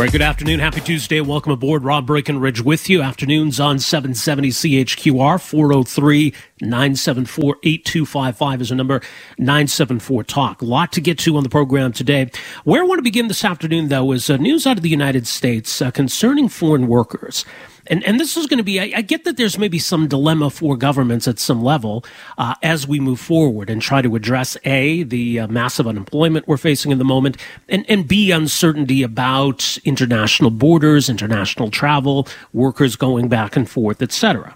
Right, 0.00 0.10
good 0.10 0.22
afternoon. 0.22 0.60
Happy 0.60 0.80
Tuesday. 0.80 1.20
Welcome 1.20 1.52
aboard. 1.52 1.84
Rob 1.84 2.06
Breckenridge 2.06 2.62
with 2.62 2.88
you. 2.88 3.02
Afternoons 3.02 3.60
on 3.60 3.78
770 3.78 4.48
CHQR 4.48 5.38
403 5.38 6.32
974 6.62 7.56
8255 7.62 8.62
is 8.62 8.70
a 8.70 8.74
number 8.74 9.02
974 9.36 10.24
Talk. 10.24 10.62
A 10.62 10.64
lot 10.64 10.90
to 10.92 11.02
get 11.02 11.18
to 11.18 11.36
on 11.36 11.42
the 11.42 11.50
program 11.50 11.92
today. 11.92 12.30
Where 12.64 12.82
I 12.82 12.86
want 12.86 13.00
to 13.00 13.02
begin 13.02 13.28
this 13.28 13.44
afternoon, 13.44 13.88
though, 13.88 14.10
is 14.12 14.30
uh, 14.30 14.38
news 14.38 14.66
out 14.66 14.78
of 14.78 14.82
the 14.82 14.88
United 14.88 15.26
States 15.26 15.82
uh, 15.82 15.90
concerning 15.90 16.48
foreign 16.48 16.86
workers. 16.86 17.44
And, 17.90 18.04
and 18.04 18.20
this 18.20 18.36
is 18.36 18.46
going 18.46 18.58
to 18.58 18.64
be, 18.64 18.78
I, 18.78 18.98
I, 18.98 19.02
get 19.02 19.24
that 19.24 19.36
there's 19.36 19.58
maybe 19.58 19.80
some 19.80 20.06
dilemma 20.06 20.48
for 20.48 20.76
governments 20.76 21.26
at 21.26 21.40
some 21.40 21.60
level 21.60 22.04
uh, 22.38 22.54
as 22.62 22.86
we 22.86 23.00
move 23.00 23.18
forward 23.18 23.68
and 23.68 23.82
try 23.82 24.00
to 24.00 24.14
address 24.14 24.56
A, 24.64 25.02
the 25.02 25.40
uh, 25.40 25.48
massive 25.48 25.88
unemployment 25.88 26.46
we're 26.46 26.56
facing 26.56 26.92
in 26.92 26.98
the 26.98 27.04
moment, 27.04 27.36
and, 27.68 27.84
and 27.90 28.06
B, 28.06 28.30
uncertainty 28.30 29.02
about 29.02 29.76
international 29.84 30.50
borders, 30.50 31.08
international 31.08 31.68
travel, 31.68 32.28
workers 32.52 32.94
going 32.94 33.28
back 33.28 33.56
and 33.56 33.68
forth, 33.68 34.00
etc. 34.00 34.54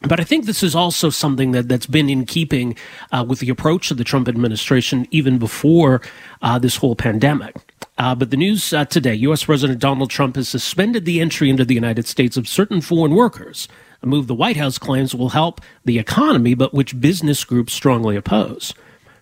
But 0.00 0.18
I 0.18 0.24
think 0.24 0.46
this 0.46 0.64
is 0.64 0.74
also 0.74 1.10
something 1.10 1.52
that, 1.52 1.68
that's 1.68 1.86
been 1.86 2.10
in 2.10 2.26
keeping 2.26 2.76
uh, 3.12 3.24
with 3.26 3.38
the 3.38 3.50
approach 3.50 3.92
of 3.92 3.98
the 3.98 4.04
Trump 4.04 4.26
administration 4.26 5.06
even 5.12 5.38
before 5.38 6.02
uh, 6.42 6.58
this 6.58 6.74
whole 6.74 6.96
pandemic. 6.96 7.54
Uh, 8.02 8.16
but 8.16 8.30
the 8.30 8.36
news 8.36 8.72
uh, 8.72 8.84
today 8.84 9.14
U.S. 9.14 9.44
President 9.44 9.78
Donald 9.78 10.10
Trump 10.10 10.34
has 10.34 10.48
suspended 10.48 11.04
the 11.04 11.20
entry 11.20 11.48
into 11.48 11.64
the 11.64 11.76
United 11.76 12.04
States 12.04 12.36
of 12.36 12.48
certain 12.48 12.80
foreign 12.80 13.14
workers, 13.14 13.68
a 14.02 14.08
move 14.08 14.26
the 14.26 14.34
White 14.34 14.56
House 14.56 14.76
claims 14.76 15.14
will 15.14 15.28
help 15.28 15.60
the 15.84 16.00
economy, 16.00 16.54
but 16.54 16.74
which 16.74 17.00
business 17.00 17.44
groups 17.44 17.72
strongly 17.72 18.16
oppose. 18.16 18.74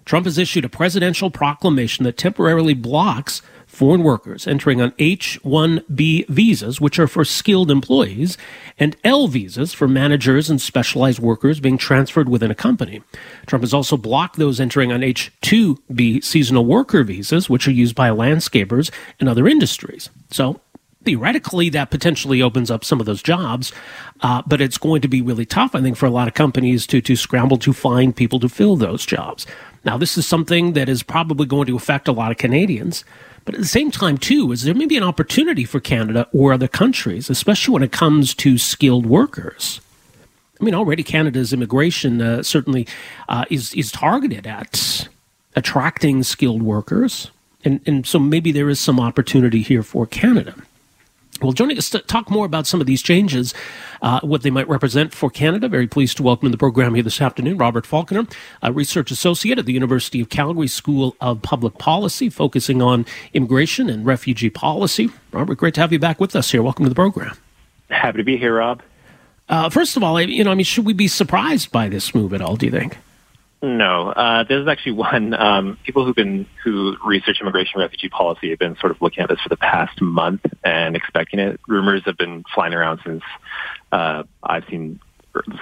Trump 0.06 0.24
has 0.24 0.38
issued 0.38 0.64
a 0.64 0.70
presidential 0.70 1.30
proclamation 1.30 2.04
that 2.04 2.16
temporarily 2.16 2.72
blocks 2.72 3.42
foreign 3.80 4.02
workers 4.02 4.46
entering 4.46 4.82
on 4.82 4.92
H-1B 4.98 6.28
visas, 6.28 6.82
which 6.82 6.98
are 6.98 7.06
for 7.06 7.24
skilled 7.24 7.70
employees, 7.70 8.36
and 8.78 8.94
L 9.04 9.26
visas 9.26 9.72
for 9.72 9.88
managers 9.88 10.50
and 10.50 10.60
specialized 10.60 11.18
workers 11.18 11.60
being 11.60 11.78
transferred 11.78 12.28
within 12.28 12.50
a 12.50 12.54
company. 12.54 13.00
Trump 13.46 13.62
has 13.62 13.72
also 13.72 13.96
blocked 13.96 14.36
those 14.36 14.60
entering 14.60 14.92
on 14.92 15.02
H-2B 15.02 16.22
seasonal 16.22 16.66
worker 16.66 17.02
visas, 17.04 17.48
which 17.48 17.66
are 17.66 17.70
used 17.70 17.94
by 17.94 18.10
landscapers 18.10 18.90
and 19.18 19.30
other 19.30 19.48
industries. 19.48 20.10
So 20.30 20.60
theoretically 21.04 21.68
that 21.70 21.90
potentially 21.90 22.42
opens 22.42 22.70
up 22.70 22.84
some 22.84 23.00
of 23.00 23.06
those 23.06 23.22
jobs, 23.22 23.72
uh, 24.20 24.42
but 24.46 24.60
it's 24.60 24.78
going 24.78 25.00
to 25.02 25.08
be 25.08 25.22
really 25.22 25.46
tough, 25.46 25.74
I 25.74 25.80
think, 25.80 25.96
for 25.96 26.06
a 26.06 26.10
lot 26.10 26.28
of 26.28 26.34
companies 26.34 26.86
to 26.88 27.00
to 27.00 27.16
scramble 27.16 27.58
to 27.58 27.72
find 27.72 28.14
people 28.14 28.41
to 28.41 28.48
fill 28.48 28.76
those 28.76 29.06
jobs. 29.06 29.47
Now, 29.84 29.97
this 29.97 30.19
is 30.19 30.26
something 30.26 30.75
that 30.75 30.88
is 30.88 31.02
probably 31.02 31.47
going 31.47 31.66
to 31.66 31.76
affect 31.76 32.08
a 32.08 32.12
lot 32.12 32.30
of 32.30 32.36
Canadians. 32.36 33.04
But 33.47 33.54
at 33.54 33.60
the 33.62 33.66
same 33.66 33.91
time, 33.91 34.19
too, 34.19 34.52
is 34.52 34.62
there 34.62 34.75
may 34.75 34.86
be 34.86 34.98
an 34.98 35.02
opportunity 35.02 35.64
for 35.64 35.80
Canada 35.80 36.28
or 36.32 36.52
other 36.52 36.69
countries, 36.69 37.30
especially 37.30 37.72
when 37.72 37.82
it 37.82 37.91
comes 37.91 38.34
to 38.34 38.58
skilled 38.58 39.06
workers. 39.06 39.80
I 40.60 40.64
mean, 40.64 40.75
already 40.75 41.02
Canada's 41.02 41.52
immigration 41.52 42.20
uh, 42.20 42.42
certainly 42.42 42.86
uh, 43.28 43.46
is 43.48 43.72
is 43.72 43.91
targeted 43.91 44.46
at 44.46 45.08
attracting 45.56 46.22
skilled 46.22 46.62
workers, 46.62 47.30
and 47.64 47.80
and 47.86 48.06
so 48.06 48.19
maybe 48.19 48.52
there 48.52 48.69
is 48.69 48.78
some 48.78 49.00
opportunity 49.00 49.62
here 49.62 49.82
for 49.82 50.06
Canada. 50.06 50.54
Well, 51.42 51.52
joining 51.52 51.78
us 51.78 51.88
to 51.90 52.00
talk 52.00 52.30
more 52.30 52.44
about 52.44 52.66
some 52.66 52.82
of 52.82 52.86
these 52.86 53.00
changes, 53.00 53.54
uh, 54.02 54.20
what 54.20 54.42
they 54.42 54.50
might 54.50 54.68
represent 54.68 55.14
for 55.14 55.30
Canada, 55.30 55.68
very 55.68 55.86
pleased 55.86 56.18
to 56.18 56.22
welcome 56.22 56.46
in 56.46 56.52
the 56.52 56.58
program 56.58 56.94
here 56.94 57.02
this 57.02 57.18
afternoon 57.18 57.56
Robert 57.56 57.86
Falconer, 57.86 58.26
a 58.62 58.70
research 58.72 59.10
associate 59.10 59.58
at 59.58 59.64
the 59.64 59.72
University 59.72 60.20
of 60.20 60.28
Calgary 60.28 60.68
School 60.68 61.16
of 61.18 61.40
Public 61.40 61.78
Policy, 61.78 62.28
focusing 62.28 62.82
on 62.82 63.06
immigration 63.32 63.88
and 63.88 64.04
refugee 64.04 64.50
policy. 64.50 65.08
Robert, 65.32 65.54
great 65.54 65.72
to 65.74 65.80
have 65.80 65.94
you 65.94 65.98
back 65.98 66.20
with 66.20 66.36
us 66.36 66.50
here. 66.50 66.62
Welcome 66.62 66.84
to 66.84 66.90
the 66.90 66.94
program. 66.94 67.34
Happy 67.88 68.18
to 68.18 68.24
be 68.24 68.36
here, 68.36 68.56
Rob. 68.56 68.82
Uh, 69.48 69.70
first 69.70 69.96
of 69.96 70.02
all, 70.02 70.20
you 70.20 70.44
know, 70.44 70.50
I 70.50 70.54
mean, 70.54 70.64
should 70.64 70.84
we 70.84 70.92
be 70.92 71.08
surprised 71.08 71.72
by 71.72 71.88
this 71.88 72.14
move 72.14 72.34
at 72.34 72.42
all? 72.42 72.56
Do 72.56 72.66
you 72.66 72.72
think? 72.72 72.98
No, 73.62 74.09
uh, 74.09 74.44
there's 74.48 74.66
actually 74.69 74.93
one. 74.93 75.34
Um, 75.34 75.78
people 75.84 76.04
who've 76.04 76.16
been 76.16 76.47
who 76.65 76.97
research 77.04 77.38
immigration 77.43 77.78
refugee 77.81 78.09
policy 78.09 78.50
have 78.50 78.59
been 78.59 78.76
sort 78.76 78.91
of 78.91 79.03
looking 79.03 79.22
at 79.22 79.28
this 79.28 79.41
for 79.41 79.50
the 79.50 79.56
past 79.56 80.00
month 80.00 80.41
and 80.65 80.97
expecting 80.97 81.41
it. 81.41 81.60
Rumors 81.69 82.03
have 82.06 82.16
been 82.16 82.43
flying 82.54 82.72
around 82.72 83.00
since 83.04 83.22
uh, 83.93 84.22
I've 84.43 84.65
seen 84.70 84.99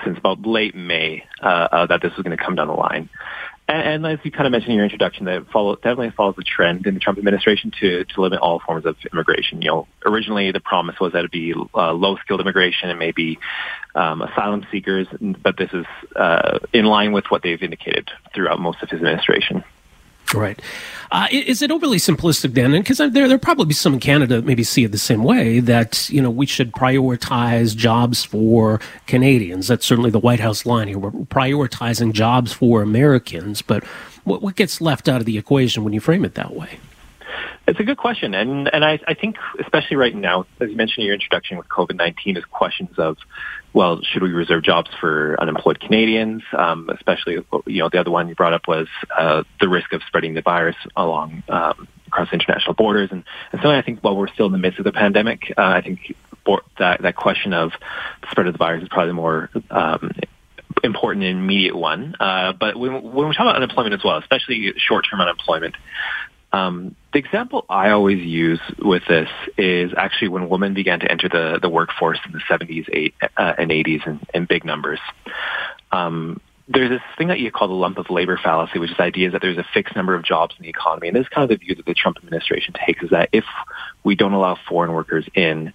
since 0.05 0.17
about 0.17 0.47
late 0.47 0.75
May 0.77 1.25
uh, 1.43 1.69
uh, 1.73 1.87
that 1.87 2.01
this 2.01 2.13
was 2.17 2.23
going 2.23 2.37
to 2.37 2.43
come 2.43 2.55
down 2.55 2.69
the 2.69 2.75
line. 2.75 3.09
And, 3.69 4.05
and, 4.05 4.07
as 4.07 4.19
you 4.25 4.31
kind 4.31 4.47
of 4.47 4.53
mentioned 4.53 4.73
in 4.73 4.77
your 4.77 4.85
introduction, 4.85 5.27
that 5.27 5.51
follow, 5.53 5.77
definitely 5.77 6.11
follows 6.11 6.37
the 6.37 6.43
trend 6.43 6.87
in 6.87 6.95
the 6.95 7.01
Trump 7.01 7.19
administration 7.19 7.71
to, 7.81 8.05
to 8.05 8.21
limit 8.23 8.41
all 8.41 8.61
forms 8.61 8.87
of 8.87 8.97
immigration. 9.13 9.61
You 9.61 9.69
know, 9.69 9.89
originally 10.07 10.51
the 10.53 10.61
promise 10.61 10.99
was 10.99 11.13
that 11.13 11.19
it'd 11.19 11.31
be 11.31 11.53
uh, 11.75 11.93
low-skilled 11.93 12.41
immigration 12.41 12.89
and 12.89 12.99
maybe 12.99 13.39
um, 13.95 14.23
asylum 14.23 14.67
seekers, 14.73 15.07
but 15.21 15.59
this 15.59 15.71
is 15.75 15.85
uh, 16.17 16.61
in 16.73 16.87
line 16.87 17.13
with 17.13 17.27
what 17.29 17.43
they've 17.43 17.63
indicated 17.63 18.11
throughout 18.35 18.59
most 18.59 18.83
of 18.83 18.89
his 18.89 18.99
administration. 18.99 19.63
Right. 20.35 20.61
Uh, 21.11 21.27
is 21.31 21.63
it 21.63 21.71
overly 21.71 21.97
simplistic, 21.97 22.53
Dan? 22.53 22.73
Because 22.73 22.99
there, 22.99 23.29
there 23.29 23.39
probably 23.39 23.65
be 23.65 23.75
some 23.75 23.95
in 23.95 24.01
Canada 24.01 24.37
that 24.37 24.45
maybe 24.45 24.63
see 24.63 24.85
it 24.85 24.93
the 24.93 24.99
same 24.99 25.25
way 25.25 25.61
that, 25.61 26.09
you 26.11 26.21
know, 26.21 26.31
we 26.31 26.45
should 26.45 26.73
prioritize 26.73 27.75
jobs 27.75 28.25
for 28.25 28.79
Canadians. 29.07 29.69
That's 29.69 29.87
certainly 29.87 30.11
the 30.11 30.19
White 30.19 30.41
House 30.41 30.67
line 30.67 30.89
here. 30.89 30.99
We're 30.99 31.11
prioritizing 31.11 32.13
jobs 32.13 32.53
for 32.53 32.83
Americans. 32.83 33.63
But 33.63 33.85
what, 34.25 34.43
what 34.43 34.57
gets 34.57 34.83
left 34.83 35.09
out 35.09 35.21
of 35.21 35.27
the 35.27 35.39
equation 35.39 35.83
when 35.83 35.95
you 35.95 36.01
frame 36.01 36.27
it 36.27 36.35
that 36.35 36.55
way? 36.55 36.79
It's 37.69 37.79
a 37.79 37.85
good 37.85 37.99
question, 37.99 38.33
and 38.33 38.67
and 38.73 38.83
I, 38.83 38.99
I 39.07 39.13
think 39.13 39.37
especially 39.61 39.99
right 39.99 40.15
now, 40.15 40.47
as 40.59 40.71
you 40.71 40.77
mentioned 40.77 41.01
in 41.01 41.05
your 41.05 41.15
introduction 41.15 41.59
with 41.59 41.69
COVID 41.69 41.97
nineteen, 41.97 42.39
is 42.39 42.45
questions 42.47 42.99
of, 42.99 43.19
well, 43.75 44.01
should 44.03 44.23
we 44.23 44.31
reserve 44.31 44.63
jobs 44.63 44.89
for 44.99 45.37
unemployed 45.39 45.79
Canadians? 45.79 46.43
Um, 46.57 46.89
especially, 46.89 47.35
you 47.67 47.79
know, 47.81 47.91
the 47.91 48.01
other 48.01 48.11
one 48.11 48.27
you 48.31 48.35
brought 48.35 48.55
up 48.55 48.67
was 48.67 48.89
uh, 49.15 49.43
the 49.61 49.69
risk 49.69 49.93
of 49.93 50.01
spreading 50.07 50.33
the 50.33 50.41
virus 50.41 50.77
along 50.97 51.43
um, 51.51 51.87
across 52.07 52.33
international 52.33 52.73
borders, 52.73 53.11
and 53.13 53.23
and 53.53 53.61
so 53.61 53.71
I 53.71 53.83
think 53.83 54.01
while 54.01 54.17
we're 54.17 54.29
still 54.29 54.47
in 54.47 54.53
the 54.53 54.59
midst 54.59 54.79
of 54.79 54.87
the 54.87 54.93
pandemic, 54.93 55.53
uh, 55.59 55.63
I 55.63 55.83
think 55.83 56.17
that 56.79 57.03
that 57.03 57.17
question 57.17 57.53
of 57.53 57.73
the 58.23 58.29
spread 58.31 58.47
of 58.47 58.55
the 58.55 58.59
virus 58.59 58.83
is 58.83 58.89
probably 58.89 59.09
the 59.09 59.13
more 59.13 59.51
um, 59.71 60.13
important 60.83 61.25
and 61.25 61.39
immediate 61.39 61.77
one. 61.77 62.15
Uh, 62.19 62.53
but 62.53 62.77
when, 62.77 63.03
when 63.03 63.29
we 63.29 63.35
talk 63.35 63.43
about 63.43 63.57
unemployment 63.57 63.95
as 63.95 64.03
well, 64.03 64.17
especially 64.17 64.73
short-term 64.79 65.21
unemployment, 65.21 65.75
um, 66.53 66.95
the 67.13 67.19
example 67.19 67.65
I 67.69 67.91
always 67.91 68.25
use 68.25 68.61
with 68.79 69.03
this 69.09 69.29
is 69.57 69.93
actually 69.97 70.29
when 70.29 70.49
women 70.49 70.75
began 70.75 71.01
to 71.01 71.11
enter 71.11 71.29
the, 71.29 71.59
the 71.61 71.69
workforce 71.69 72.19
in 72.27 72.33
the 72.33 72.41
70s 72.49 72.89
eight, 72.93 73.15
uh, 73.37 73.55
and 73.59 73.71
80s 73.71 74.07
in, 74.07 74.21
in 74.35 74.45
big 74.47 74.65
numbers. 74.65 75.01
Um, 75.93 76.41
there's 76.69 76.91
this 76.91 77.01
thing 77.17 77.29
that 77.29 77.39
you 77.39 77.51
call 77.51 77.69
the 77.69 77.75
lump 77.75 77.97
of 77.97 78.11
labor 78.11 78.39
fallacy, 78.43 78.79
which 78.79 78.91
is 78.91 78.97
the 78.97 79.03
idea 79.03 79.31
that 79.31 79.41
there's 79.41 79.57
a 79.57 79.67
fixed 79.73 79.97
number 79.97 80.15
of 80.15 80.23
jobs 80.23 80.55
in 80.59 80.63
the 80.63 80.69
economy. 80.69 81.09
And 81.09 81.17
this 81.17 81.23
is 81.23 81.29
kind 81.29 81.51
of 81.51 81.59
the 81.59 81.65
view 81.65 81.75
that 81.75 81.87
the 81.87 81.95
Trump 81.95 82.19
administration 82.19 82.75
takes 82.87 83.03
is 83.03 83.11
that 83.11 83.31
if 83.33 83.45
we 84.05 84.15
don't 84.15 84.35
allow 84.35 84.59
foreign 84.69 84.93
workers 84.93 85.27
in, 85.35 85.73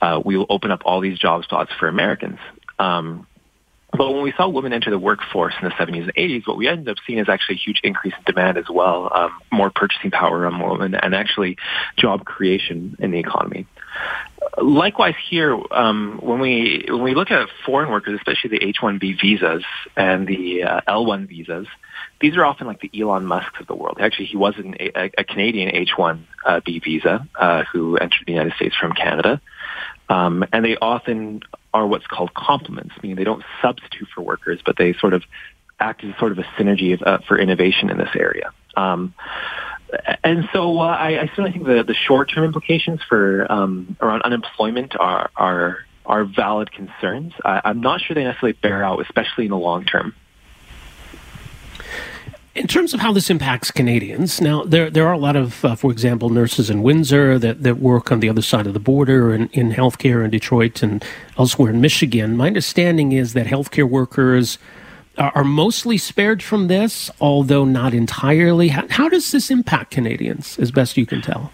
uh, 0.00 0.20
we 0.24 0.38
will 0.38 0.46
open 0.48 0.70
up 0.70 0.80
all 0.86 1.00
these 1.00 1.18
job 1.18 1.44
spots 1.44 1.70
for 1.78 1.88
Americans. 1.88 2.38
Um, 2.78 3.26
but 3.92 4.12
when 4.12 4.22
we 4.22 4.32
saw 4.32 4.48
women 4.48 4.72
enter 4.72 4.90
the 4.90 4.98
workforce 4.98 5.54
in 5.60 5.68
the 5.68 5.74
70s 5.74 6.02
and 6.02 6.14
80s, 6.14 6.46
what 6.46 6.56
we 6.56 6.68
ended 6.68 6.88
up 6.88 6.98
seeing 7.06 7.18
is 7.18 7.28
actually 7.28 7.56
a 7.56 7.58
huge 7.58 7.80
increase 7.82 8.14
in 8.16 8.24
demand 8.24 8.56
as 8.56 8.68
well, 8.68 9.10
um, 9.12 9.32
more 9.50 9.70
purchasing 9.70 10.10
power 10.10 10.46
on 10.46 10.60
women, 10.60 10.94
and 10.94 11.14
actually 11.14 11.56
job 11.96 12.24
creation 12.24 12.96
in 13.00 13.10
the 13.10 13.18
economy. 13.18 13.66
likewise 14.58 15.14
here, 15.28 15.58
um, 15.72 16.20
when 16.22 16.40
we 16.40 16.84
when 16.88 17.02
we 17.02 17.14
look 17.14 17.30
at 17.30 17.48
foreign 17.66 17.90
workers, 17.90 18.16
especially 18.16 18.50
the 18.58 18.64
H-1B 18.64 19.20
visas 19.20 19.64
and 19.96 20.26
the 20.26 20.64
uh, 20.64 20.80
L-1 20.86 21.28
visas, 21.28 21.66
these 22.20 22.36
are 22.36 22.44
often 22.44 22.66
like 22.66 22.80
the 22.80 22.90
Elon 22.98 23.26
Musks 23.26 23.60
of 23.60 23.66
the 23.66 23.74
world. 23.74 23.98
Actually, 24.00 24.26
he 24.26 24.36
was 24.36 24.54
an, 24.56 24.76
a, 24.78 25.10
a 25.18 25.24
Canadian 25.24 25.74
H-1B 25.74 26.84
visa 26.84 27.26
uh, 27.34 27.64
who 27.72 27.96
entered 27.96 28.24
the 28.26 28.32
United 28.32 28.54
States 28.54 28.76
from 28.76 28.92
Canada, 28.92 29.40
um, 30.10 30.44
and 30.52 30.64
they 30.64 30.76
often 30.76 31.40
are 31.72 31.86
what's 31.86 32.06
called 32.06 32.34
complements, 32.34 32.94
meaning 33.02 33.16
they 33.16 33.24
don't 33.24 33.44
substitute 33.62 34.08
for 34.14 34.22
workers, 34.22 34.60
but 34.66 34.76
they 34.76 34.92
sort 34.94 35.14
of 35.14 35.22
act 35.78 36.04
as 36.04 36.14
sort 36.18 36.32
of 36.32 36.38
a 36.38 36.42
synergy 36.58 36.92
of, 36.92 37.02
uh, 37.02 37.18
for 37.26 37.38
innovation 37.38 37.88
in 37.88 37.96
this 37.96 38.10
area. 38.14 38.52
Um, 38.76 39.14
and 40.22 40.48
so 40.52 40.78
uh, 40.78 40.82
I, 40.82 41.22
I, 41.22 41.26
certainly 41.28 41.52
think 41.52 41.64
the, 41.64 41.84
the 41.84 41.94
short-term 41.94 42.44
implications 42.44 43.00
for 43.08 43.50
um, 43.50 43.96
around 44.00 44.22
unemployment 44.22 44.94
are 44.98 45.30
are 45.36 45.78
are 46.06 46.24
valid 46.24 46.70
concerns. 46.72 47.32
I, 47.44 47.60
I'm 47.64 47.80
not 47.80 48.00
sure 48.00 48.14
they 48.14 48.24
necessarily 48.24 48.58
bear 48.60 48.84
out, 48.84 49.00
especially 49.00 49.44
in 49.44 49.50
the 49.50 49.56
long 49.56 49.84
term. 49.84 50.14
In 52.52 52.66
terms 52.66 52.92
of 52.92 53.00
how 53.00 53.12
this 53.12 53.30
impacts 53.30 53.70
Canadians, 53.70 54.40
now 54.40 54.64
there 54.64 54.90
there 54.90 55.06
are 55.06 55.12
a 55.12 55.18
lot 55.18 55.36
of, 55.36 55.64
uh, 55.64 55.76
for 55.76 55.92
example, 55.92 56.30
nurses 56.30 56.68
in 56.68 56.82
Windsor 56.82 57.38
that, 57.38 57.62
that 57.62 57.78
work 57.78 58.10
on 58.10 58.18
the 58.18 58.28
other 58.28 58.42
side 58.42 58.66
of 58.66 58.74
the 58.74 58.80
border 58.80 59.32
and 59.32 59.48
in 59.52 59.70
healthcare 59.70 60.24
in 60.24 60.30
Detroit 60.30 60.82
and 60.82 61.04
elsewhere 61.38 61.70
in 61.70 61.80
Michigan. 61.80 62.36
My 62.36 62.48
understanding 62.48 63.12
is 63.12 63.34
that 63.34 63.46
healthcare 63.46 63.88
workers 63.88 64.58
are 65.16 65.44
mostly 65.44 65.98
spared 65.98 66.42
from 66.42 66.68
this, 66.68 67.10
although 67.20 67.64
not 67.64 67.92
entirely. 67.92 68.68
How, 68.68 68.86
how, 68.88 69.08
does 69.08 69.30
this 69.32 69.50
impact 69.50 69.90
Canadians, 69.90 70.58
as 70.58 70.70
best 70.70 70.96
you 70.96 71.04
can 71.04 71.20
tell? 71.20 71.52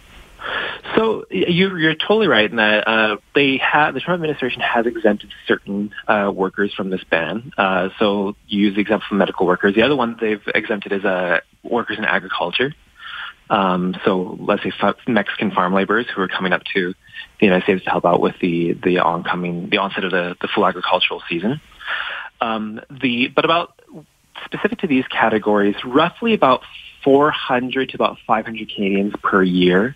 So 0.94 1.24
you're, 1.30 1.78
you're 1.78 1.94
totally 1.94 2.28
right 2.28 2.48
in 2.48 2.56
that 2.56 2.86
uh, 2.86 3.16
they 3.34 3.58
have 3.58 3.94
the 3.94 4.00
Trump 4.00 4.20
administration 4.20 4.60
has 4.60 4.86
exempted 4.86 5.30
certain 5.46 5.92
uh, 6.06 6.30
workers 6.32 6.72
from 6.74 6.90
this 6.90 7.02
ban. 7.04 7.52
Uh, 7.56 7.88
so 7.98 8.36
you 8.46 8.60
use 8.60 8.74
the 8.74 8.82
example 8.82 9.06
of 9.10 9.16
medical 9.16 9.46
workers. 9.46 9.74
The 9.74 9.82
other 9.82 9.96
one 9.96 10.16
they've 10.20 10.42
exempted 10.54 10.92
is 10.92 11.04
uh, 11.04 11.40
workers 11.62 11.98
in 11.98 12.04
agriculture. 12.04 12.74
Um, 13.48 13.94
so 14.04 14.36
let's 14.40 14.62
say 14.62 14.72
Mexican 15.06 15.50
farm 15.50 15.72
laborers 15.72 16.06
who 16.14 16.20
are 16.22 16.28
coming 16.28 16.52
up 16.52 16.62
to 16.74 16.94
the 17.40 17.46
United 17.46 17.64
States 17.64 17.84
to 17.84 17.90
help 17.90 18.04
out 18.04 18.20
with 18.20 18.34
the 18.40 18.72
the 18.72 18.98
oncoming 18.98 19.70
the 19.70 19.78
onset 19.78 20.04
of 20.04 20.10
the, 20.10 20.36
the 20.40 20.48
full 20.48 20.66
agricultural 20.66 21.22
season. 21.28 21.60
Um, 22.40 22.80
the 22.90 23.28
but 23.28 23.44
about 23.44 23.80
specific 24.44 24.80
to 24.80 24.86
these 24.86 25.06
categories, 25.06 25.76
roughly 25.84 26.34
about 26.34 26.62
400 27.06 27.90
to 27.90 27.94
about 27.94 28.18
500 28.26 28.68
Canadians 28.74 29.14
per 29.22 29.40
year 29.40 29.94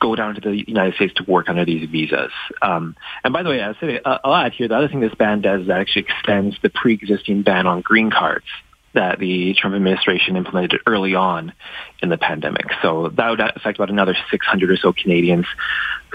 go 0.00 0.14
down 0.14 0.36
to 0.36 0.40
the 0.40 0.62
United 0.68 0.94
States 0.94 1.12
to 1.14 1.24
work 1.24 1.48
under 1.48 1.64
these 1.64 1.90
visas. 1.90 2.30
Um, 2.62 2.94
and 3.24 3.32
by 3.32 3.42
the 3.42 3.48
way, 3.48 3.60
I'll, 3.60 3.74
say, 3.80 4.00
I'll 4.04 4.32
add 4.32 4.52
here, 4.52 4.68
the 4.68 4.76
other 4.76 4.86
thing 4.86 5.00
this 5.00 5.12
ban 5.12 5.40
does 5.40 5.62
is 5.62 5.66
that 5.66 5.80
actually 5.80 6.02
extends 6.02 6.56
the 6.62 6.70
pre-existing 6.70 7.42
ban 7.42 7.66
on 7.66 7.80
green 7.80 8.12
cards 8.12 8.46
that 8.94 9.18
the 9.18 9.54
Trump 9.54 9.74
administration 9.74 10.36
implemented 10.36 10.80
early 10.86 11.16
on 11.16 11.52
in 12.00 12.10
the 12.10 12.18
pandemic. 12.18 12.66
So 12.80 13.08
that 13.08 13.30
would 13.30 13.40
affect 13.40 13.78
about 13.78 13.90
another 13.90 14.16
600 14.30 14.70
or 14.70 14.76
so 14.76 14.92
Canadians 14.92 15.46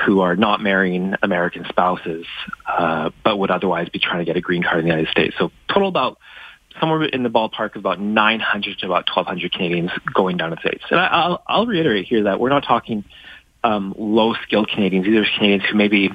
who 0.06 0.22
are 0.22 0.38
not 0.38 0.62
marrying 0.62 1.16
American 1.22 1.66
spouses, 1.68 2.26
uh, 2.66 3.10
but 3.22 3.38
would 3.38 3.52
otherwise 3.52 3.90
be 3.90 4.00
trying 4.00 4.20
to 4.20 4.26
get 4.26 4.38
a 4.38 4.42
green 4.42 4.64
card 4.64 4.80
in 4.80 4.86
the 4.86 4.92
United 4.92 5.12
States. 5.12 5.36
So 5.38 5.52
total 5.68 5.90
about 5.90 6.20
somewhere 6.80 7.04
in 7.04 7.24
the 7.24 7.30
ballpark 7.30 7.76
of 7.76 7.78
about 7.78 8.00
900 8.00 8.80
to 8.80 8.86
about 8.86 9.08
1,200 9.14 9.52
Canadians 9.52 9.92
going 10.14 10.38
down 10.38 10.52
to 10.52 10.56
the 10.56 10.62
States. 10.68 10.84
And 10.90 11.00
I, 11.00 11.30
will 11.30 11.42
I'll 11.48 11.66
reiterate 11.66 12.06
here 12.06 12.24
that 12.24 12.40
we're 12.40 12.50
not 12.50 12.64
talking 12.64 13.04
um, 13.64 13.94
low-skilled 13.98 14.70
Canadians. 14.70 15.06
These 15.06 15.18
are 15.18 15.26
Canadians 15.38 15.64
who 15.70 15.76
maybe, 15.78 16.12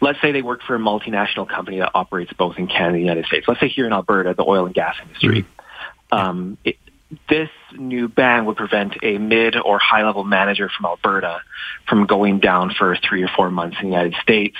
let's 0.00 0.20
say 0.20 0.32
they 0.32 0.42
work 0.42 0.62
for 0.62 0.74
a 0.74 0.78
multinational 0.78 1.48
company 1.48 1.78
that 1.78 1.90
operates 1.94 2.32
both 2.32 2.56
in 2.58 2.66
Canada 2.66 2.88
and 2.88 2.96
the 2.96 3.00
United 3.00 3.26
States. 3.26 3.46
Let's 3.46 3.60
say 3.60 3.68
here 3.68 3.86
in 3.86 3.92
Alberta, 3.92 4.34
the 4.34 4.44
oil 4.44 4.66
and 4.66 4.74
gas 4.74 4.96
industry. 5.02 5.42
Mm-hmm 5.42 5.62
um, 6.12 6.58
it, 6.62 6.76
this 7.28 7.50
new 7.76 8.08
ban 8.08 8.46
would 8.46 8.56
prevent 8.56 8.96
a 9.02 9.18
mid 9.18 9.56
or 9.56 9.78
high 9.78 10.04
level 10.04 10.24
manager 10.24 10.70
from 10.74 10.86
Alberta 10.86 11.40
from 11.88 12.06
going 12.06 12.38
down 12.38 12.72
for 12.78 12.96
three 12.96 13.22
or 13.22 13.28
four 13.34 13.50
months 13.50 13.78
in 13.80 13.88
the 13.88 13.96
United 13.96 14.14
States 14.22 14.56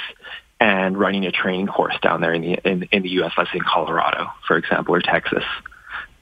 and 0.62 0.96
running 0.96 1.26
a 1.26 1.32
training 1.32 1.66
course 1.66 1.96
down 2.02 2.20
there 2.20 2.32
in 2.32 2.40
the 2.40 2.52
in, 2.64 2.88
in 2.92 3.02
the 3.02 3.08
U.S. 3.10 3.32
Let's 3.36 3.50
say 3.50 3.58
in 3.58 3.64
Colorado, 3.64 4.28
for 4.46 4.56
example, 4.56 4.94
or 4.94 5.00
Texas. 5.00 5.42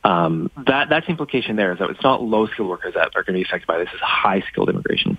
Um, 0.02 0.50
that 0.66 0.88
that's 0.88 1.04
the 1.04 1.10
implication 1.10 1.56
there 1.56 1.72
is 1.72 1.78
that 1.78 1.90
it's 1.90 2.02
not 2.02 2.22
low 2.22 2.46
skilled 2.46 2.70
workers 2.70 2.94
that 2.94 3.10
are 3.14 3.22
going 3.22 3.34
to 3.34 3.40
be 3.40 3.42
affected 3.42 3.66
by 3.66 3.76
this; 3.76 3.88
it's 3.92 4.00
high 4.00 4.42
skilled 4.50 4.70
immigration. 4.70 5.18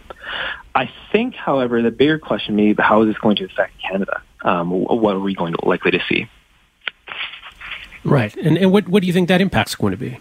I 0.74 0.90
think, 1.12 1.36
however, 1.36 1.84
the 1.84 1.92
bigger 1.92 2.18
question 2.18 2.56
may 2.56 2.74
be 2.74 2.82
how 2.82 3.04
is 3.04 3.10
this 3.10 3.18
going 3.20 3.36
to 3.36 3.46
affect 3.46 3.74
Canada? 3.80 4.24
Um, 4.42 4.72
what 4.72 5.16
are 5.16 5.20
we 5.20 5.36
going 5.36 5.54
to 5.54 5.68
likely 5.68 5.92
to 5.92 6.00
see? 6.10 6.28
Right. 8.04 8.36
And, 8.38 8.58
and 8.58 8.72
what, 8.72 8.88
what 8.88 9.02
do 9.02 9.08
you 9.08 9.14
think 9.14 9.28
that 9.28 9.40
impact's 9.40 9.76
going 9.76 9.92
to 9.92 9.98
be? 9.98 10.20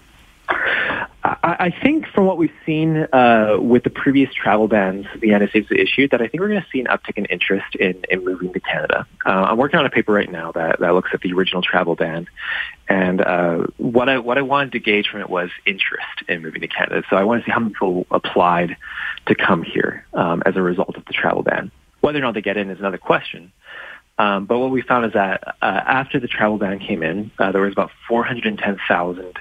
I 1.23 1.71
think 1.83 2.07
from 2.07 2.25
what 2.25 2.39
we've 2.39 2.53
seen 2.65 2.97
uh, 2.97 3.59
with 3.61 3.85
the 3.85 3.91
previous 3.91 4.33
travel 4.33 4.69
bans 4.69 5.07
the 5.21 5.27
United 5.27 5.51
States 5.51 5.69
issued, 5.71 6.13
that 6.13 6.23
I 6.23 6.29
think 6.29 6.41
we're 6.41 6.49
going 6.49 6.63
to 6.63 6.67
see 6.73 6.81
an 6.81 6.87
uptick 6.87 7.19
in 7.19 7.27
interest 7.27 7.75
in, 7.75 8.05
in 8.09 8.25
moving 8.25 8.55
to 8.55 8.61
Canada. 8.61 9.07
Uh, 9.27 9.29
I'm 9.29 9.59
working 9.59 9.79
on 9.79 9.85
a 9.85 9.91
paper 9.91 10.13
right 10.13 10.31
now 10.31 10.53
that, 10.53 10.81
that 10.81 10.95
looks 10.95 11.11
at 11.13 11.21
the 11.21 11.35
original 11.35 11.61
travel 11.61 11.95
ban, 11.95 12.27
and 12.89 13.21
uh, 13.21 13.67
what 13.77 14.09
I 14.09 14.19
what 14.19 14.39
I 14.39 14.43
wanted 14.43 14.73
to 14.73 14.81
gauge 14.81 15.09
from 15.09 15.21
it 15.21 15.29
was 15.29 15.51
interest 15.67 16.07
in 16.27 16.41
moving 16.41 16.63
to 16.63 16.69
Canada. 16.69 17.03
So 17.11 17.17
I 17.17 17.25
want 17.25 17.43
to 17.43 17.47
see 17.47 17.53
how 17.53 17.61
many 17.61 17.75
people 17.75 18.07
applied 18.11 18.79
to 19.27 19.35
come 19.35 19.63
here 19.63 20.07
um, 20.15 20.43
as 20.47 20.57
a 20.57 20.63
result 20.63 20.97
of 20.97 21.05
the 21.05 21.13
travel 21.13 21.43
ban. 21.43 21.71
Whether 22.01 22.19
or 22.19 22.23
not 22.23 22.33
they 22.33 22.41
get 22.41 22.57
in 22.57 22.71
is 22.71 22.79
another 22.79 22.99
question. 22.99 23.53
Um, 24.19 24.47
but 24.47 24.59
what 24.59 24.71
we 24.71 24.83
found 24.83 25.07
is 25.07 25.13
that 25.13 25.57
uh, 25.63 25.65
after 25.65 26.19
the 26.19 26.29
travel 26.29 26.59
ban 26.59 26.79
came 26.79 27.03
in, 27.03 27.31
uh, 27.39 27.53
there 27.53 27.63
was 27.63 27.73
about 27.73 27.91
410,000 28.09 29.39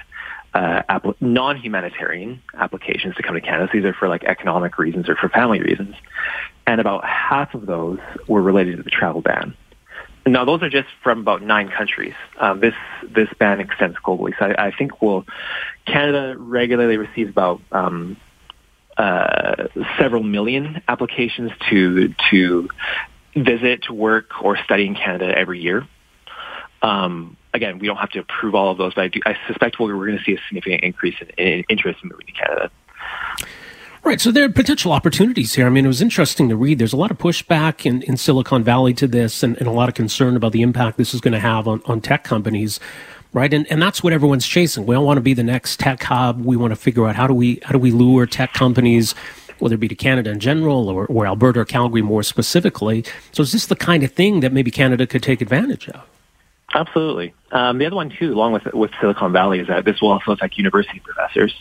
uh, 0.54 0.82
app- 0.88 1.20
non-humanitarian 1.20 2.42
applications 2.54 3.14
to 3.16 3.22
come 3.22 3.34
to 3.34 3.40
Canada. 3.40 3.68
So 3.72 3.78
these 3.78 3.84
are 3.84 3.94
for 3.94 4.08
like 4.08 4.24
economic 4.24 4.78
reasons 4.78 5.08
or 5.08 5.16
for 5.16 5.28
family 5.28 5.60
reasons, 5.60 5.94
and 6.66 6.80
about 6.80 7.04
half 7.04 7.54
of 7.54 7.66
those 7.66 7.98
were 8.26 8.42
related 8.42 8.76
to 8.78 8.82
the 8.82 8.90
travel 8.90 9.20
ban. 9.20 9.54
Now, 10.26 10.44
those 10.44 10.62
are 10.62 10.68
just 10.68 10.88
from 11.02 11.20
about 11.20 11.42
nine 11.42 11.70
countries. 11.70 12.14
Um, 12.38 12.60
this 12.60 12.74
this 13.02 13.28
ban 13.38 13.60
extends 13.60 13.96
globally, 14.04 14.32
so 14.38 14.46
I, 14.46 14.66
I 14.66 14.70
think 14.70 15.00
we'll 15.00 15.24
Canada 15.86 16.34
regularly 16.36 16.98
receives 16.98 17.30
about 17.30 17.62
um, 17.72 18.16
uh, 18.98 19.68
several 19.98 20.22
million 20.22 20.82
applications 20.88 21.52
to 21.70 22.14
to 22.30 22.68
visit, 23.34 23.88
work, 23.88 24.42
or 24.42 24.58
study 24.58 24.86
in 24.86 24.94
Canada 24.94 25.26
every 25.36 25.60
year. 25.60 25.86
Um, 26.82 27.36
again, 27.52 27.78
we 27.78 27.86
don't 27.86 27.96
have 27.96 28.10
to 28.10 28.20
approve 28.20 28.54
all 28.54 28.70
of 28.70 28.78
those, 28.78 28.94
but 28.94 29.04
I, 29.04 29.08
do, 29.08 29.20
I 29.26 29.36
suspect 29.46 29.78
we're, 29.78 29.96
we're 29.96 30.06
going 30.06 30.18
to 30.18 30.24
see 30.24 30.34
a 30.34 30.40
significant 30.48 30.82
increase 30.82 31.16
in, 31.20 31.28
in 31.30 31.64
interest 31.68 32.00
in 32.02 32.08
moving 32.10 32.26
to 32.26 32.32
Canada. 32.32 32.70
Right. 34.02 34.20
So 34.20 34.30
there 34.30 34.44
are 34.44 34.48
potential 34.48 34.92
opportunities 34.92 35.54
here. 35.54 35.66
I 35.66 35.68
mean, 35.68 35.84
it 35.84 35.88
was 35.88 36.00
interesting 36.00 36.48
to 36.48 36.56
read. 36.56 36.78
There's 36.78 36.94
a 36.94 36.96
lot 36.96 37.10
of 37.10 37.18
pushback 37.18 37.84
in, 37.84 38.02
in 38.02 38.16
Silicon 38.16 38.62
Valley 38.62 38.94
to 38.94 39.06
this 39.06 39.42
and, 39.42 39.58
and 39.58 39.66
a 39.66 39.72
lot 39.72 39.90
of 39.90 39.94
concern 39.94 40.36
about 40.36 40.52
the 40.52 40.62
impact 40.62 40.96
this 40.96 41.12
is 41.12 41.20
going 41.20 41.34
to 41.34 41.40
have 41.40 41.68
on, 41.68 41.82
on 41.84 42.00
tech 42.00 42.24
companies. 42.24 42.80
Right. 43.34 43.52
And, 43.52 43.70
and 43.70 43.80
that's 43.80 44.02
what 44.02 44.14
everyone's 44.14 44.46
chasing. 44.46 44.86
We 44.86 44.96
all 44.96 45.04
want 45.04 45.18
to 45.18 45.22
be 45.22 45.34
the 45.34 45.44
next 45.44 45.78
tech 45.78 46.02
hub. 46.02 46.42
We 46.42 46.56
want 46.56 46.70
to 46.72 46.76
figure 46.76 47.06
out 47.06 47.14
how 47.14 47.26
do 47.26 47.34
we, 47.34 47.60
how 47.62 47.72
do 47.72 47.78
we 47.78 47.90
lure 47.90 48.26
tech 48.26 48.54
companies 48.54 49.14
whether 49.60 49.74
it 49.74 49.78
be 49.78 49.88
to 49.88 49.94
Canada 49.94 50.30
in 50.30 50.40
general 50.40 50.88
or, 50.88 51.04
or 51.06 51.26
Alberta 51.26 51.60
or 51.60 51.64
Calgary 51.66 52.00
more 52.00 52.22
specifically. 52.22 53.04
So 53.32 53.42
is 53.42 53.52
this 53.52 53.66
the 53.66 53.76
kind 53.76 54.02
of 54.02 54.10
thing 54.10 54.40
that 54.40 54.54
maybe 54.54 54.70
Canada 54.70 55.06
could 55.06 55.22
take 55.22 55.40
advantage 55.40 55.86
of? 55.90 56.02
Absolutely. 56.72 57.34
Um, 57.52 57.78
the 57.78 57.86
other 57.86 57.96
one 57.96 58.10
too, 58.10 58.32
along 58.32 58.52
with 58.52 58.64
with 58.72 58.92
Silicon 59.00 59.32
Valley, 59.32 59.58
is 59.58 59.66
that 59.66 59.84
this 59.84 60.00
will 60.00 60.12
also 60.12 60.30
affect 60.30 60.56
university 60.56 61.00
professors. 61.00 61.52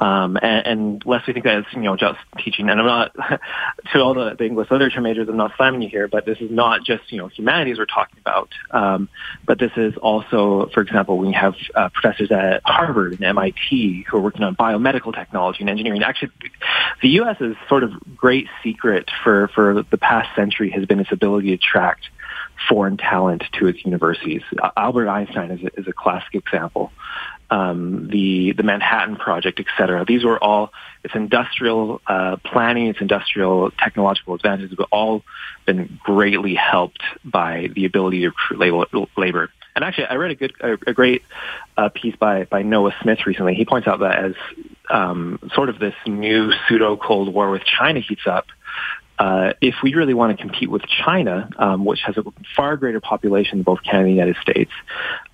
Um, 0.00 0.38
and, 0.40 0.66
and 0.66 1.06
lest 1.06 1.26
we 1.26 1.32
think 1.32 1.44
that 1.44 1.58
it's 1.58 1.72
you 1.72 1.80
know 1.80 1.96
just 1.96 2.20
teaching, 2.38 2.70
and 2.70 2.78
I'm 2.78 2.86
not 2.86 3.16
to 3.92 4.00
all 4.00 4.14
the, 4.14 4.36
the 4.38 4.44
English 4.44 4.70
literature 4.70 5.00
majors, 5.00 5.28
I'm 5.28 5.36
not 5.36 5.52
slamming 5.56 5.82
you 5.82 5.88
here, 5.88 6.06
but 6.06 6.24
this 6.24 6.38
is 6.38 6.52
not 6.52 6.84
just 6.84 7.10
you 7.10 7.18
know 7.18 7.26
humanities 7.26 7.78
we're 7.78 7.86
talking 7.86 8.16
about, 8.20 8.50
um, 8.70 9.08
but 9.44 9.58
this 9.58 9.72
is 9.76 9.96
also, 9.96 10.70
for 10.72 10.82
example, 10.82 11.26
you 11.26 11.32
have 11.32 11.54
uh, 11.74 11.88
professors 11.88 12.30
at 12.30 12.62
Harvard 12.64 13.14
and 13.14 13.24
MIT 13.24 14.04
who 14.08 14.18
are 14.18 14.20
working 14.20 14.44
on 14.44 14.54
biomedical 14.54 15.12
technology 15.12 15.62
and 15.62 15.70
engineering. 15.70 16.04
Actually, 16.04 16.30
the 17.02 17.08
U.S.'s 17.08 17.56
sort 17.68 17.82
of 17.82 17.90
great 18.16 18.46
secret 18.62 19.10
for 19.24 19.48
for 19.48 19.82
the 19.82 19.98
past 19.98 20.28
century 20.36 20.70
has 20.70 20.86
been 20.86 21.00
its 21.00 21.10
ability 21.10 21.48
to 21.48 21.54
attract 21.54 22.08
foreign 22.68 22.96
talent 22.96 23.44
to 23.58 23.66
its 23.66 23.84
universities. 23.84 24.42
Albert 24.76 25.08
Einstein 25.08 25.50
is 25.50 25.62
a, 25.62 25.80
is 25.80 25.86
a 25.88 25.92
classic 25.92 26.34
example. 26.34 26.90
Um, 27.50 28.08
the 28.08 28.52
the 28.52 28.62
Manhattan 28.62 29.16
Project, 29.16 29.58
et 29.58 29.66
cetera. 29.78 30.04
These 30.04 30.22
were 30.22 30.38
all 30.42 30.70
its 31.02 31.14
industrial 31.14 32.02
uh, 32.06 32.36
planning, 32.44 32.88
its 32.88 33.00
industrial 33.00 33.70
technological 33.70 34.34
advantages, 34.34 34.76
have 34.78 34.86
all 34.92 35.22
been 35.64 35.98
greatly 36.02 36.54
helped 36.54 37.02
by 37.24 37.70
the 37.74 37.86
ability 37.86 38.20
to 38.20 38.28
recruit 38.28 39.08
labor. 39.16 39.50
And 39.74 39.84
actually, 39.84 40.06
I 40.06 40.16
read 40.16 40.32
a 40.32 40.34
good, 40.34 40.52
a, 40.60 40.72
a 40.88 40.92
great 40.92 41.22
uh, 41.76 41.88
piece 41.88 42.16
by 42.16 42.44
by 42.44 42.62
Noah 42.62 42.94
Smith 43.00 43.20
recently. 43.24 43.54
He 43.54 43.64
points 43.64 43.88
out 43.88 44.00
that 44.00 44.18
as 44.18 44.34
um, 44.90 45.38
sort 45.54 45.70
of 45.70 45.78
this 45.78 45.94
new 46.06 46.52
pseudo 46.68 46.96
Cold 46.96 47.32
War 47.32 47.50
with 47.50 47.62
China 47.64 48.00
heats 48.00 48.26
up, 48.26 48.46
uh, 49.18 49.52
if 49.60 49.74
we 49.82 49.94
really 49.94 50.14
want 50.14 50.36
to 50.36 50.42
compete 50.42 50.70
with 50.70 50.82
China, 51.04 51.50
um, 51.58 51.84
which 51.84 52.00
has 52.04 52.16
a 52.16 52.24
far 52.56 52.76
greater 52.76 53.00
population 53.00 53.58
than 53.58 53.64
both 53.64 53.82
Canada 53.82 54.00
and 54.00 54.08
the 54.08 54.12
United 54.12 54.36
States, 54.40 54.70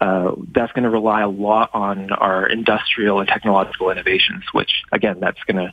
uh, 0.01 0.33
that's 0.53 0.73
going 0.73 0.85
to 0.85 0.91
rely 0.91 1.21
a 1.23 1.29
lot 1.29 1.71
on 1.75 2.11
our 2.13 2.47
industrial 2.47 3.21
and 3.21 3.29
technological 3.29 3.91
innovations, 3.91 4.45
which 4.53 4.71
again, 4.91 5.19
that's 5.21 5.43
going 5.47 5.57
to 5.57 5.73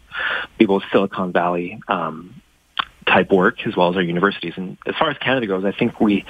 be 0.57 0.65
both 0.65 0.83
Silicon 0.91 1.31
Valley 1.31 1.81
um, 1.87 2.41
type 3.07 3.31
work 3.31 3.65
as 3.65 3.75
well 3.75 3.89
as 3.89 3.95
our 3.95 4.01
universities. 4.01 4.53
And 4.57 4.77
as 4.85 4.95
far 4.95 5.09
as 5.09 5.17
Canada 5.17 5.47
goes, 5.47 5.63
I 5.65 5.71
think 5.71 5.99
we 5.99 6.25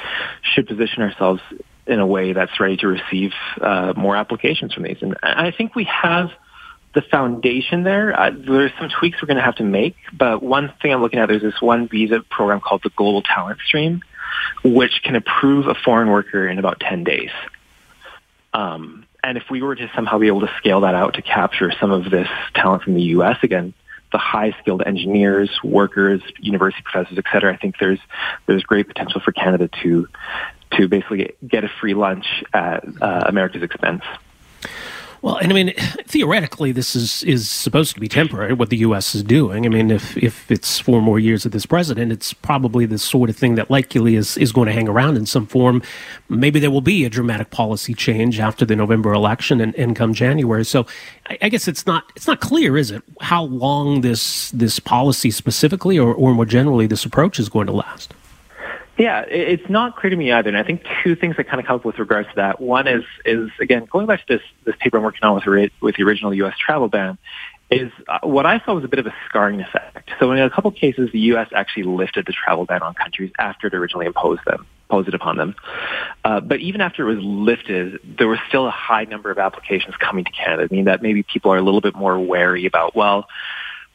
should 0.53 0.67
position 0.67 1.01
ourselves 1.01 1.41
in 1.87 1.99
a 1.99 2.05
way 2.05 2.33
that's 2.33 2.59
ready 2.59 2.77
to 2.77 2.87
receive 2.87 3.31
uh, 3.59 3.93
more 3.97 4.15
applications 4.15 4.73
from 4.73 4.83
these. 4.83 4.97
And 5.01 5.17
I 5.23 5.51
think 5.51 5.75
we 5.75 5.85
have 5.85 6.29
the 6.93 7.01
foundation 7.01 7.83
there. 7.83 8.17
Uh, 8.19 8.31
there's 8.33 8.71
some 8.79 8.89
tweaks 8.89 9.21
we're 9.21 9.27
going 9.27 9.37
to 9.37 9.43
have 9.43 9.55
to 9.55 9.63
make, 9.63 9.95
but 10.13 10.43
one 10.43 10.73
thing 10.81 10.93
I'm 10.93 11.01
looking 11.01 11.19
at, 11.19 11.27
there's 11.27 11.41
this 11.41 11.61
one 11.61 11.87
visa 11.87 12.21
program 12.29 12.59
called 12.59 12.81
the 12.83 12.89
Global 12.89 13.21
Talent 13.21 13.59
Stream, 13.65 14.01
which 14.63 15.01
can 15.03 15.15
approve 15.15 15.67
a 15.67 15.75
foreign 15.75 16.09
worker 16.09 16.47
in 16.47 16.59
about 16.59 16.79
10 16.79 17.03
days. 17.03 17.31
Um, 18.53 19.05
and 19.23 19.37
if 19.37 19.43
we 19.49 19.61
were 19.61 19.75
to 19.75 19.89
somehow 19.95 20.17
be 20.17 20.27
able 20.27 20.41
to 20.41 20.51
scale 20.57 20.81
that 20.81 20.95
out 20.95 21.13
to 21.13 21.21
capture 21.21 21.71
some 21.79 21.91
of 21.91 22.09
this 22.09 22.27
talent 22.53 22.83
from 22.83 22.95
the 22.95 23.03
U.S., 23.03 23.37
again, 23.43 23.73
the 24.11 24.17
high 24.17 24.53
skilled 24.59 24.83
engineers, 24.85 25.49
workers, 25.63 26.21
university 26.39 26.83
professors, 26.83 27.17
et 27.17 27.23
cetera, 27.31 27.53
I 27.53 27.57
think 27.57 27.75
there's 27.79 27.99
there's 28.45 28.63
great 28.63 28.87
potential 28.87 29.21
for 29.21 29.31
Canada 29.31 29.69
to 29.83 30.07
to 30.71 30.87
basically 30.87 31.33
get 31.47 31.63
a 31.63 31.69
free 31.79 31.93
lunch 31.93 32.43
at 32.53 32.83
uh, 33.01 33.23
America's 33.25 33.63
expense. 33.63 34.03
Well, 35.21 35.35
and 35.35 35.51
I 35.51 35.55
mean, 35.55 35.73
theoretically, 36.07 36.71
this 36.71 36.95
is 36.95 37.21
is 37.23 37.47
supposed 37.47 37.93
to 37.93 37.99
be 37.99 38.07
temporary. 38.07 38.53
What 38.53 38.69
the 38.69 38.77
U.S. 38.77 39.13
is 39.13 39.21
doing. 39.21 39.67
I 39.67 39.69
mean, 39.69 39.91
if 39.91 40.17
if 40.17 40.49
it's 40.49 40.79
four 40.79 40.99
more 40.99 41.19
years 41.19 41.45
of 41.45 41.51
this 41.51 41.67
president, 41.67 42.11
it's 42.11 42.33
probably 42.33 42.87
the 42.87 42.97
sort 42.97 43.29
of 43.29 43.37
thing 43.37 43.53
that 43.55 43.69
likely 43.69 44.15
is 44.15 44.35
is 44.37 44.51
going 44.51 44.65
to 44.65 44.73
hang 44.73 44.89
around 44.89 45.17
in 45.17 45.27
some 45.27 45.45
form. 45.45 45.83
Maybe 46.27 46.59
there 46.59 46.71
will 46.71 46.81
be 46.81 47.05
a 47.05 47.09
dramatic 47.09 47.51
policy 47.51 47.93
change 47.93 48.39
after 48.39 48.65
the 48.65 48.75
November 48.75 49.13
election 49.13 49.61
and, 49.61 49.75
and 49.75 49.95
come 49.95 50.15
January. 50.15 50.65
So, 50.65 50.87
I, 51.29 51.37
I 51.43 51.49
guess 51.49 51.67
it's 51.67 51.85
not 51.85 52.05
it's 52.15 52.25
not 52.25 52.39
clear, 52.39 52.75
is 52.75 52.89
it, 52.89 53.03
how 53.21 53.43
long 53.43 54.01
this 54.01 54.49
this 54.51 54.79
policy 54.79 55.29
specifically, 55.29 55.99
or 55.99 56.15
or 56.15 56.33
more 56.33 56.45
generally, 56.45 56.87
this 56.87 57.05
approach 57.05 57.39
is 57.39 57.47
going 57.47 57.67
to 57.67 57.73
last. 57.73 58.15
Yeah, 58.97 59.21
it's 59.27 59.69
not 59.69 59.95
clear 59.95 60.11
to 60.11 60.15
me 60.15 60.31
either. 60.31 60.49
And 60.49 60.57
I 60.57 60.63
think 60.63 60.83
two 61.03 61.15
things 61.15 61.37
that 61.37 61.47
kind 61.47 61.59
of 61.59 61.65
come 61.65 61.77
up 61.77 61.85
with 61.85 61.97
regards 61.97 62.27
to 62.29 62.35
that. 62.35 62.59
One 62.59 62.87
is, 62.87 63.03
is 63.25 63.49
again, 63.59 63.85
going 63.85 64.05
back 64.05 64.25
to 64.27 64.37
this, 64.37 64.45
this 64.65 64.75
paper 64.79 64.97
I'm 64.97 65.03
working 65.03 65.23
on 65.23 65.35
with, 65.35 65.71
with 65.81 65.95
the 65.95 66.03
original 66.03 66.33
U.S. 66.33 66.55
travel 66.57 66.87
ban, 66.87 67.17
is 67.71 67.91
uh, 68.07 68.19
what 68.23 68.45
I 68.45 68.59
saw 68.65 68.75
was 68.75 68.83
a 68.83 68.89
bit 68.89 68.99
of 68.99 69.07
a 69.07 69.13
scarring 69.27 69.61
effect. 69.61 70.11
So 70.19 70.31
in 70.33 70.39
a 70.39 70.49
couple 70.49 70.69
cases, 70.71 71.09
the 71.13 71.19
U.S. 71.19 71.47
actually 71.55 71.83
lifted 71.83 72.25
the 72.25 72.33
travel 72.33 72.65
ban 72.65 72.81
on 72.81 72.93
countries 72.93 73.31
after 73.39 73.67
it 73.67 73.73
originally 73.73 74.05
imposed 74.05 74.41
them, 74.45 74.67
imposed 74.89 75.07
it 75.07 75.13
upon 75.13 75.37
them. 75.37 75.55
Uh, 76.25 76.41
but 76.41 76.59
even 76.59 76.81
after 76.81 77.09
it 77.09 77.15
was 77.15 77.23
lifted, 77.23 77.99
there 78.19 78.27
was 78.27 78.39
still 78.49 78.67
a 78.67 78.71
high 78.71 79.05
number 79.05 79.31
of 79.31 79.39
applications 79.39 79.95
coming 79.95 80.25
to 80.25 80.31
Canada. 80.31 80.67
I 80.69 80.75
mean, 80.75 80.85
that 80.85 81.01
maybe 81.01 81.23
people 81.23 81.53
are 81.53 81.57
a 81.57 81.61
little 81.61 81.81
bit 81.81 81.95
more 81.95 82.19
wary 82.19 82.65
about, 82.65 82.93
well, 82.93 83.27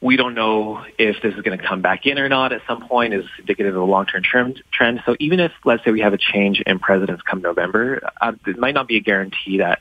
we 0.00 0.16
don't 0.16 0.34
know 0.34 0.84
if 0.98 1.22
this 1.22 1.34
is 1.34 1.40
going 1.40 1.58
to 1.58 1.64
come 1.64 1.80
back 1.80 2.04
in 2.04 2.18
or 2.18 2.28
not 2.28 2.52
at 2.52 2.60
some 2.66 2.86
point 2.86 3.14
is 3.14 3.24
indicative 3.38 3.74
of 3.74 3.82
a 3.82 3.84
long-term 3.84 4.22
trend. 4.22 5.02
So 5.06 5.16
even 5.18 5.40
if, 5.40 5.52
let's 5.64 5.84
say, 5.84 5.90
we 5.90 6.00
have 6.00 6.12
a 6.12 6.18
change 6.18 6.60
in 6.60 6.78
presidents 6.78 7.22
come 7.22 7.40
November, 7.40 8.10
uh, 8.20 8.32
it 8.46 8.58
might 8.58 8.74
not 8.74 8.88
be 8.88 8.96
a 8.96 9.00
guarantee 9.00 9.58
that 9.58 9.80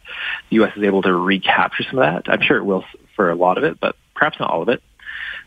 the 0.50 0.58
U.S. 0.58 0.72
is 0.78 0.84
able 0.84 1.02
to 1.02 1.14
recapture 1.14 1.84
some 1.84 2.00
of 2.00 2.06
that. 2.06 2.32
I'm 2.32 2.42
sure 2.42 2.58
it 2.58 2.64
will 2.64 2.86
for 3.16 3.30
a 3.30 3.36
lot 3.36 3.58
of 3.58 3.66
it, 3.66 3.80
but 3.80 3.98
perhaps 4.16 4.40
not 4.40 4.50
all 4.50 4.62
of 4.62 4.70
it. 4.70 4.82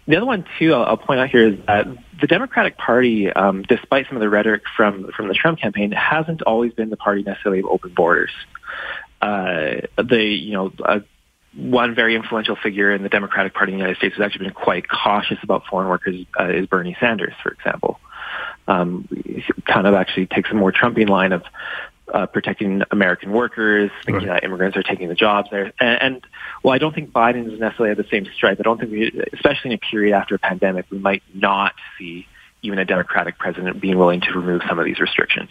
The 0.07 0.17
other 0.17 0.27
one, 0.27 0.45
too, 0.59 0.75
I'll, 0.75 0.85
I'll 0.85 0.97
point 0.97 1.21
out 1.21 1.29
here 1.29 1.49
is 1.49 1.59
that 1.67 1.87
the 2.21 2.27
Democratic 2.27 2.77
Party, 2.77 3.31
um, 3.31 3.63
despite 3.63 4.07
some 4.09 4.17
of 4.17 4.21
the 4.21 4.29
rhetoric 4.29 4.63
from 4.77 5.11
from 5.13 5.29
the 5.29 5.35
Trump 5.35 5.61
campaign, 5.61 5.93
hasn't 5.93 6.43
always 6.43 6.73
been 6.73 6.89
the 6.91 6.97
party 6.97 7.23
necessarily 7.23 7.61
of 7.61 7.67
open 7.67 7.93
borders. 7.95 8.31
Uh, 9.21 9.81
you 10.11 10.53
know, 10.53 10.73
uh, 10.83 11.01
one 11.55 11.95
very 11.95 12.15
influential 12.15 12.57
figure 12.57 12.93
in 12.93 13.03
the 13.03 13.09
Democratic 13.09 13.55
Party 13.55 13.73
in 13.73 13.79
the 13.79 13.83
United 13.83 13.99
States 13.99 14.17
has 14.17 14.25
actually 14.25 14.47
been 14.47 14.55
quite 14.55 14.89
cautious 14.89 15.39
about 15.43 15.67
foreign 15.67 15.89
workers 15.89 16.27
uh, 16.39 16.49
is 16.49 16.67
Bernie 16.67 16.97
Sanders, 17.01 17.35
for 17.43 17.51
example. 17.51 18.01
Um, 18.67 19.09
kind 19.65 19.87
of 19.87 19.95
actually 19.95 20.27
takes 20.27 20.51
a 20.51 20.55
more 20.55 20.73
Trumpian 20.73 21.09
line 21.09 21.33
of 21.33 21.43
uh, 22.13 22.27
protecting 22.27 22.83
American 22.91 23.33
workers, 23.33 23.91
thinking 24.05 24.29
right. 24.29 24.41
that 24.41 24.45
immigrants 24.45 24.77
are 24.77 24.83
taking 24.83 25.09
the 25.09 25.15
jobs 25.15 25.49
there. 25.51 25.73
And, 25.81 26.03
and 26.03 26.27
well, 26.63 26.75
I 26.75 26.79
don't 26.79 26.95
think 26.95 27.11
Biden 27.11 27.53
is 27.53 27.59
necessarily 27.59 27.93
at 27.93 27.97
the 27.97 28.09
same 28.11 28.27
stripe. 28.35 28.59
I 28.61 28.63
don't 28.63 28.79
think 28.79 28.93
we, 28.93 29.23
especially 29.33 29.71
in 29.71 29.73
a 29.73 29.79
period 29.79 30.15
after 30.15 30.35
a 30.35 30.39
pandemic, 30.39 30.87
we 30.91 30.99
might 30.99 31.23
not 31.35 31.75
see 31.99 32.27
even 32.63 32.79
a 32.79 32.85
Democratic 32.85 33.39
president 33.39 33.81
being 33.81 33.99
willing 33.99 34.21
to 34.21 34.33
remove 34.33 34.63
some 34.69 34.79
of 34.79 34.85
these 34.85 35.01
restrictions. 35.01 35.51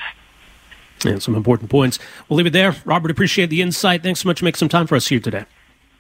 And 1.06 1.22
some 1.22 1.36
important 1.36 1.70
points. 1.70 2.00
We'll 2.28 2.38
leave 2.38 2.48
it 2.48 2.54
there. 2.54 2.76
Robert, 2.86 3.12
appreciate 3.12 3.50
the 3.50 3.62
insight. 3.62 4.04
Thanks 4.04 4.22
so 4.22 4.30
much 4.30 4.40
for 4.40 4.46
making 4.46 4.58
some 4.58 4.70
time 4.70 4.88
for 4.88 4.96
us 4.96 5.08
here 5.08 5.20
today. 5.20 5.46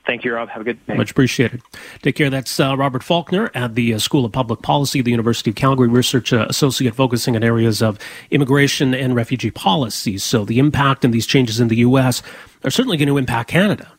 Thank 0.08 0.24
you, 0.24 0.34
Rob. 0.34 0.48
Have 0.48 0.62
a 0.62 0.64
good 0.64 0.84
day. 0.88 0.96
Much 0.96 1.12
appreciated. 1.12 1.62
Take 2.02 2.16
care. 2.16 2.30
That's 2.30 2.62
uh, 2.62 2.78
Robert 2.78 3.04
Falconer 3.04 3.52
at 3.54 3.76
the 3.76 3.94
uh, 3.94 4.00
School 4.00 4.24
of 4.24 4.32
Public 4.32 4.62
Policy, 4.62 5.02
the 5.02 5.12
University 5.12 5.50
of 5.50 5.58
Calgary, 5.58 5.90
research 5.90 6.32
uh, 6.32 6.46
associate 6.50 6.96
focusing 6.96 7.36
on 7.36 7.44
areas 7.44 7.82
of 7.82 8.00
immigration 8.32 8.94
and 8.94 9.18
refugee 9.18 9.52
policies. 9.52 10.24
So 10.24 10.46
the 10.46 10.60
impact 10.60 11.04
and 11.04 11.14
these 11.14 11.28
changes 11.28 11.60
in 11.60 11.68
the 11.68 11.76
U.S. 11.78 12.24
are 12.64 12.70
certainly 12.70 12.96
going 12.96 13.10
to 13.10 13.18
impact 13.18 13.50
Canada. 13.50 13.92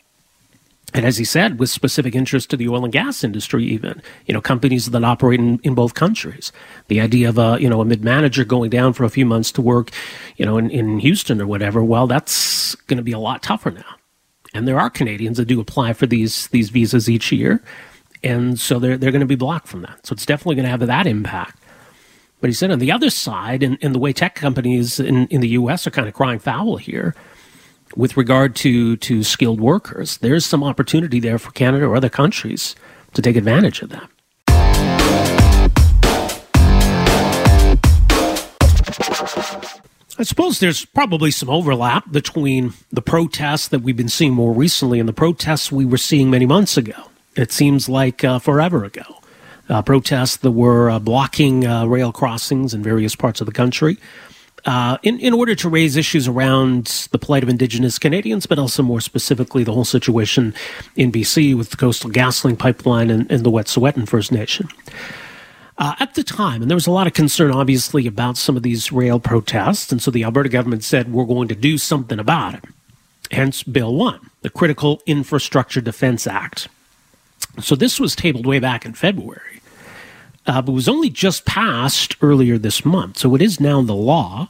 And 0.94 1.04
as 1.04 1.18
he 1.18 1.26
said, 1.26 1.58
with 1.58 1.68
specific 1.68 2.14
interest 2.14 2.48
to 2.50 2.56
the 2.56 2.68
oil 2.68 2.84
and 2.84 2.92
gas 2.92 3.22
industry, 3.22 3.66
even 3.66 4.00
you 4.24 4.32
know 4.32 4.40
companies 4.40 4.86
that 4.86 5.04
operate 5.04 5.40
in, 5.40 5.58
in 5.58 5.74
both 5.74 5.92
countries. 5.92 6.52
The 6.86 7.02
idea 7.02 7.28
of 7.28 7.36
a 7.36 7.58
you 7.60 7.68
know 7.68 7.82
a 7.82 7.84
mid 7.84 8.02
manager 8.02 8.46
going 8.46 8.70
down 8.70 8.94
for 8.94 9.04
a 9.04 9.10
few 9.10 9.26
months 9.26 9.52
to 9.52 9.60
work, 9.60 9.90
you 10.38 10.46
know, 10.46 10.56
in, 10.56 10.70
in 10.70 11.00
Houston 11.00 11.42
or 11.42 11.46
whatever. 11.46 11.84
Well, 11.84 12.06
that's 12.06 12.76
going 12.86 12.96
to 12.96 13.02
be 13.02 13.12
a 13.12 13.18
lot 13.18 13.42
tougher 13.42 13.72
now 13.72 13.97
and 14.54 14.66
there 14.66 14.80
are 14.80 14.90
Canadians 14.90 15.36
that 15.36 15.46
do 15.46 15.60
apply 15.60 15.92
for 15.92 16.06
these 16.06 16.48
these 16.48 16.70
visas 16.70 17.08
each 17.08 17.32
year, 17.32 17.62
and 18.22 18.58
so 18.58 18.78
they're 18.78 18.96
they're 18.96 19.12
going 19.12 19.20
to 19.20 19.26
be 19.26 19.34
blocked 19.34 19.68
from 19.68 19.82
that. 19.82 20.06
So 20.06 20.12
it's 20.12 20.26
definitely 20.26 20.56
going 20.56 20.64
to 20.64 20.70
have 20.70 20.86
that 20.86 21.06
impact. 21.06 21.62
But 22.40 22.50
he 22.50 22.54
said 22.54 22.70
on 22.70 22.78
the 22.78 22.92
other 22.92 23.10
side, 23.10 23.64
and, 23.64 23.76
the 23.80 23.98
way 23.98 24.12
tech 24.12 24.36
companies 24.36 25.00
in, 25.00 25.26
in 25.26 25.40
the 25.40 25.48
U.S. 25.48 25.88
are 25.88 25.90
kind 25.90 26.06
of 26.06 26.14
crying 26.14 26.38
foul 26.38 26.76
here, 26.76 27.16
with 27.96 28.16
regard 28.16 28.54
to 28.56 28.96
to 28.96 29.22
skilled 29.22 29.60
workers, 29.60 30.18
there's 30.18 30.46
some 30.46 30.62
opportunity 30.62 31.20
there 31.20 31.38
for 31.38 31.50
Canada 31.52 31.86
or 31.86 31.96
other 31.96 32.08
countries 32.08 32.76
to 33.14 33.22
take 33.22 33.36
advantage 33.36 33.82
of 33.82 33.90
that. 33.90 34.08
I 40.18 40.24
suppose 40.24 40.58
there's 40.58 40.84
probably 40.84 41.30
some 41.30 41.48
overlap 41.48 42.10
between 42.10 42.74
the 42.90 43.00
protests 43.00 43.68
that 43.68 43.82
we've 43.82 43.96
been 43.96 44.08
seeing 44.08 44.34
more 44.34 44.52
recently 44.52 44.98
and 44.98 45.08
the 45.08 45.12
protests 45.12 45.70
we 45.70 45.84
were 45.84 45.96
seeing 45.96 46.28
many 46.28 46.44
months 46.44 46.76
ago. 46.76 47.10
It 47.36 47.52
seems 47.52 47.88
like 47.88 48.24
uh, 48.24 48.40
forever 48.40 48.84
ago. 48.84 49.04
Uh, 49.68 49.80
protests 49.82 50.38
that 50.38 50.50
were 50.50 50.90
uh, 50.90 50.98
blocking 50.98 51.64
uh, 51.66 51.86
rail 51.86 52.10
crossings 52.10 52.74
in 52.74 52.82
various 52.82 53.14
parts 53.14 53.40
of 53.40 53.46
the 53.46 53.52
country 53.52 53.96
uh, 54.64 54.98
in, 55.02 55.20
in 55.20 55.32
order 55.32 55.54
to 55.54 55.68
raise 55.68 55.96
issues 55.96 56.26
around 56.26 57.08
the 57.12 57.18
plight 57.18 57.42
of 57.42 57.48
Indigenous 57.48 57.98
Canadians, 57.98 58.46
but 58.46 58.58
also 58.58 58.82
more 58.82 59.00
specifically 59.00 59.62
the 59.62 59.72
whole 59.72 59.84
situation 59.84 60.52
in 60.96 61.12
BC 61.12 61.56
with 61.56 61.70
the 61.70 61.76
Coastal 61.76 62.10
GasLink 62.10 62.58
pipeline 62.58 63.10
and, 63.10 63.30
and 63.30 63.44
the 63.44 63.50
Wet'suwet'en 63.50 64.08
First 64.08 64.32
Nation. 64.32 64.68
Uh, 65.78 65.94
at 66.00 66.14
the 66.14 66.24
time, 66.24 66.60
and 66.60 66.68
there 66.68 66.76
was 66.76 66.88
a 66.88 66.90
lot 66.90 67.06
of 67.06 67.12
concern, 67.12 67.52
obviously, 67.52 68.08
about 68.08 68.36
some 68.36 68.56
of 68.56 68.64
these 68.64 68.90
rail 68.90 69.20
protests, 69.20 69.92
and 69.92 70.02
so 70.02 70.10
the 70.10 70.24
Alberta 70.24 70.48
government 70.48 70.82
said 70.82 71.12
we're 71.12 71.24
going 71.24 71.46
to 71.46 71.54
do 71.54 71.78
something 71.78 72.18
about 72.18 72.54
it. 72.54 72.64
Hence, 73.30 73.62
Bill 73.62 73.94
1, 73.94 74.30
the 74.42 74.50
Critical 74.50 75.00
Infrastructure 75.06 75.80
Defense 75.80 76.26
Act. 76.26 76.66
So 77.60 77.76
this 77.76 78.00
was 78.00 78.16
tabled 78.16 78.44
way 78.44 78.58
back 78.58 78.84
in 78.84 78.94
February, 78.94 79.60
uh, 80.46 80.62
but 80.62 80.72
was 80.72 80.88
only 80.88 81.10
just 81.10 81.44
passed 81.44 82.16
earlier 82.22 82.58
this 82.58 82.84
month. 82.84 83.18
So 83.18 83.36
it 83.36 83.42
is 83.42 83.60
now 83.60 83.80
the 83.80 83.94
law 83.94 84.48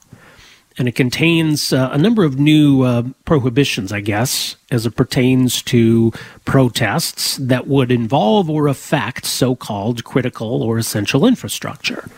and 0.78 0.86
it 0.86 0.94
contains 0.94 1.72
uh, 1.72 1.90
a 1.92 1.98
number 1.98 2.24
of 2.24 2.38
new 2.38 2.82
uh, 2.82 3.02
prohibitions, 3.24 3.92
I 3.92 4.00
guess, 4.00 4.54
as 4.70 4.86
it 4.86 4.92
pertains 4.92 5.60
to 5.64 6.12
protests 6.44 7.36
that 7.38 7.66
would 7.66 7.90
involve 7.90 8.48
or 8.48 8.68
affect 8.68 9.26
so 9.26 9.56
called 9.56 10.04
critical 10.04 10.62
or 10.62 10.78
essential 10.78 11.26
infrastructure. 11.26 12.08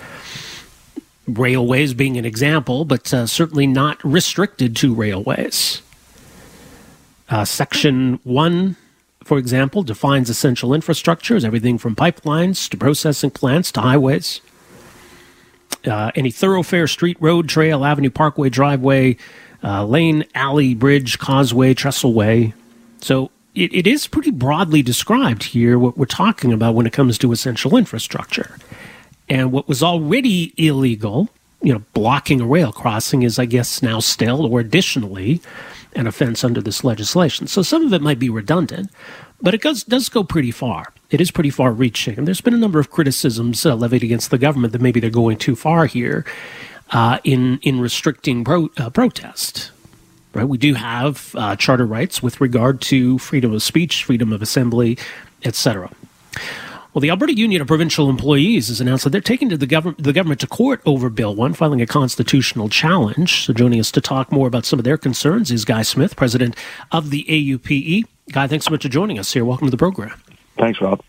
Railways 1.26 1.94
being 1.94 2.18
an 2.18 2.26
example, 2.26 2.84
but 2.84 3.12
uh, 3.14 3.26
certainly 3.26 3.66
not 3.66 4.02
restricted 4.04 4.76
to 4.76 4.94
railways. 4.94 5.80
Uh, 7.30 7.44
section 7.46 8.20
1, 8.24 8.76
for 9.24 9.38
example, 9.38 9.82
defines 9.82 10.28
essential 10.28 10.74
infrastructure 10.74 11.34
as 11.34 11.44
everything 11.44 11.78
from 11.78 11.96
pipelines 11.96 12.68
to 12.68 12.76
processing 12.76 13.30
plants 13.30 13.72
to 13.72 13.80
highways 13.80 14.42
uh, 15.86 16.10
any 16.14 16.30
thoroughfare, 16.30 16.86
street, 16.86 17.16
road, 17.20 17.48
trail, 17.48 17.84
avenue, 17.84 18.10
parkway, 18.10 18.48
driveway, 18.48 19.16
uh, 19.62 19.84
lane, 19.84 20.24
alley, 20.34 20.74
bridge, 20.74 21.18
causeway, 21.18 21.74
trestleway. 21.74 22.52
So 23.00 23.30
it, 23.54 23.72
it 23.74 23.86
is 23.86 24.06
pretty 24.06 24.30
broadly 24.30 24.82
described 24.82 25.44
here 25.44 25.78
what 25.78 25.98
we're 25.98 26.06
talking 26.06 26.52
about 26.52 26.74
when 26.74 26.86
it 26.86 26.92
comes 26.92 27.18
to 27.18 27.32
essential 27.32 27.76
infrastructure. 27.76 28.56
And 29.28 29.52
what 29.52 29.68
was 29.68 29.82
already 29.82 30.52
illegal, 30.56 31.28
you 31.62 31.72
know, 31.72 31.82
blocking 31.92 32.40
a 32.40 32.46
rail 32.46 32.72
crossing 32.72 33.22
is, 33.22 33.38
I 33.38 33.44
guess, 33.44 33.82
now 33.82 34.00
still 34.00 34.46
or 34.46 34.60
additionally 34.60 35.40
an 35.94 36.06
offense 36.06 36.44
under 36.44 36.60
this 36.60 36.84
legislation. 36.84 37.46
So 37.46 37.62
some 37.62 37.84
of 37.84 37.92
it 37.92 38.02
might 38.02 38.18
be 38.18 38.30
redundant, 38.30 38.90
but 39.40 39.54
it 39.54 39.62
does, 39.62 39.84
does 39.84 40.08
go 40.08 40.24
pretty 40.24 40.50
far. 40.50 40.92
It 41.10 41.20
is 41.20 41.30
pretty 41.30 41.50
far 41.50 41.72
reaching. 41.72 42.18
And 42.18 42.26
there's 42.26 42.40
been 42.40 42.54
a 42.54 42.58
number 42.58 42.78
of 42.78 42.90
criticisms 42.90 43.66
uh, 43.66 43.74
levied 43.74 44.02
against 44.02 44.30
the 44.30 44.38
government 44.38 44.72
that 44.72 44.80
maybe 44.80 45.00
they're 45.00 45.10
going 45.10 45.38
too 45.38 45.56
far 45.56 45.86
here 45.86 46.24
uh, 46.90 47.18
in, 47.24 47.58
in 47.62 47.80
restricting 47.80 48.44
pro, 48.44 48.70
uh, 48.76 48.90
protest. 48.90 49.70
Right? 50.32 50.46
We 50.48 50.58
do 50.58 50.74
have 50.74 51.34
uh, 51.36 51.56
charter 51.56 51.86
rights 51.86 52.22
with 52.22 52.40
regard 52.40 52.80
to 52.82 53.18
freedom 53.18 53.52
of 53.52 53.62
speech, 53.62 54.04
freedom 54.04 54.32
of 54.32 54.42
assembly, 54.42 54.96
etc. 55.44 55.90
Well, 56.92 57.00
the 57.00 57.10
Alberta 57.10 57.34
Union 57.34 57.62
of 57.62 57.68
Provincial 57.68 58.10
Employees 58.10 58.66
has 58.66 58.80
announced 58.80 59.04
that 59.04 59.10
they're 59.10 59.20
taking 59.20 59.48
to 59.50 59.56
the, 59.56 59.66
gov- 59.66 59.96
the 60.02 60.12
government 60.12 60.40
to 60.40 60.48
court 60.48 60.80
over 60.84 61.08
Bill 61.08 61.32
1, 61.36 61.52
filing 61.54 61.80
a 61.80 61.86
constitutional 61.86 62.68
challenge. 62.68 63.44
So, 63.44 63.52
joining 63.52 63.78
us 63.78 63.92
to 63.92 64.00
talk 64.00 64.32
more 64.32 64.48
about 64.48 64.64
some 64.64 64.80
of 64.80 64.84
their 64.84 64.98
concerns 64.98 65.52
is 65.52 65.64
Guy 65.64 65.82
Smith, 65.82 66.16
president 66.16 66.56
of 66.90 67.10
the 67.10 67.24
AUPE. 67.28 68.06
Guy, 68.32 68.46
thanks 68.48 68.64
so 68.64 68.72
much 68.72 68.82
for 68.82 68.88
joining 68.88 69.20
us 69.20 69.32
here. 69.32 69.44
Welcome 69.44 69.68
to 69.68 69.70
the 69.70 69.76
program. 69.76 70.20
Thanks, 70.58 70.80
Rob. 70.80 71.00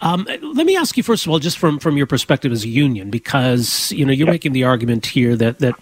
Um, 0.00 0.26
let 0.54 0.64
me 0.64 0.76
ask 0.76 0.96
you 0.96 1.02
first 1.02 1.26
of 1.26 1.32
all, 1.32 1.40
just 1.40 1.58
from, 1.58 1.78
from 1.78 1.98
your 1.98 2.06
perspective 2.06 2.50
as 2.50 2.64
a 2.64 2.68
union, 2.68 3.10
because 3.10 3.92
you 3.92 4.06
know 4.06 4.12
you're 4.12 4.28
yep. 4.28 4.32
making 4.32 4.52
the 4.52 4.64
argument 4.64 5.06
here 5.06 5.36
that 5.36 5.58
that 5.58 5.74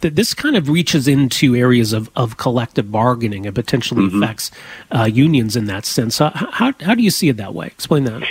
that 0.00 0.16
this 0.16 0.34
kind 0.34 0.56
of 0.56 0.68
reaches 0.68 1.06
into 1.06 1.54
areas 1.54 1.92
of, 1.92 2.10
of 2.16 2.36
collective 2.36 2.90
bargaining 2.90 3.46
and 3.46 3.54
potentially 3.54 4.04
mm-hmm. 4.04 4.22
affects 4.22 4.50
uh, 4.90 5.04
unions 5.04 5.56
in 5.56 5.66
that 5.66 5.84
sense. 5.84 6.20
Uh, 6.20 6.30
how, 6.30 6.72
how 6.80 6.94
do 6.94 7.02
you 7.02 7.10
see 7.10 7.28
it 7.28 7.36
that 7.36 7.54
way? 7.54 7.66
Explain 7.66 8.04
that. 8.04 8.22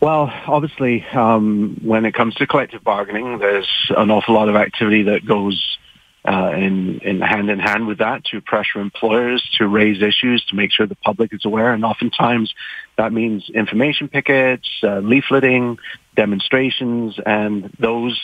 Well, 0.00 0.32
obviously, 0.48 1.06
um, 1.12 1.80
when 1.82 2.04
it 2.04 2.12
comes 2.12 2.34
to 2.36 2.46
collective 2.46 2.82
bargaining, 2.82 3.38
there's 3.38 3.68
an 3.96 4.10
awful 4.10 4.34
lot 4.34 4.48
of 4.48 4.56
activity 4.56 5.04
that 5.04 5.24
goes 5.24 5.78
uh, 6.24 6.52
in, 6.54 6.98
in 7.00 7.20
hand 7.20 7.50
in 7.50 7.58
hand 7.58 7.86
with 7.86 7.98
that 7.98 8.24
to 8.26 8.40
pressure 8.40 8.80
employers 8.80 9.42
to 9.58 9.66
raise 9.66 10.02
issues 10.02 10.44
to 10.46 10.56
make 10.56 10.70
sure 10.70 10.86
the 10.86 10.94
public 10.96 11.32
is 11.32 11.44
aware. 11.44 11.72
And 11.72 11.84
oftentimes 11.84 12.52
that 12.96 13.12
means 13.12 13.48
information 13.50 14.08
pickets, 14.08 14.68
uh, 14.82 15.00
leafleting, 15.00 15.78
demonstrations, 16.16 17.18
and 17.24 17.72
those 17.78 18.20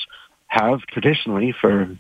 have 0.47 0.81
traditionally 0.83 1.53
for 1.61 1.97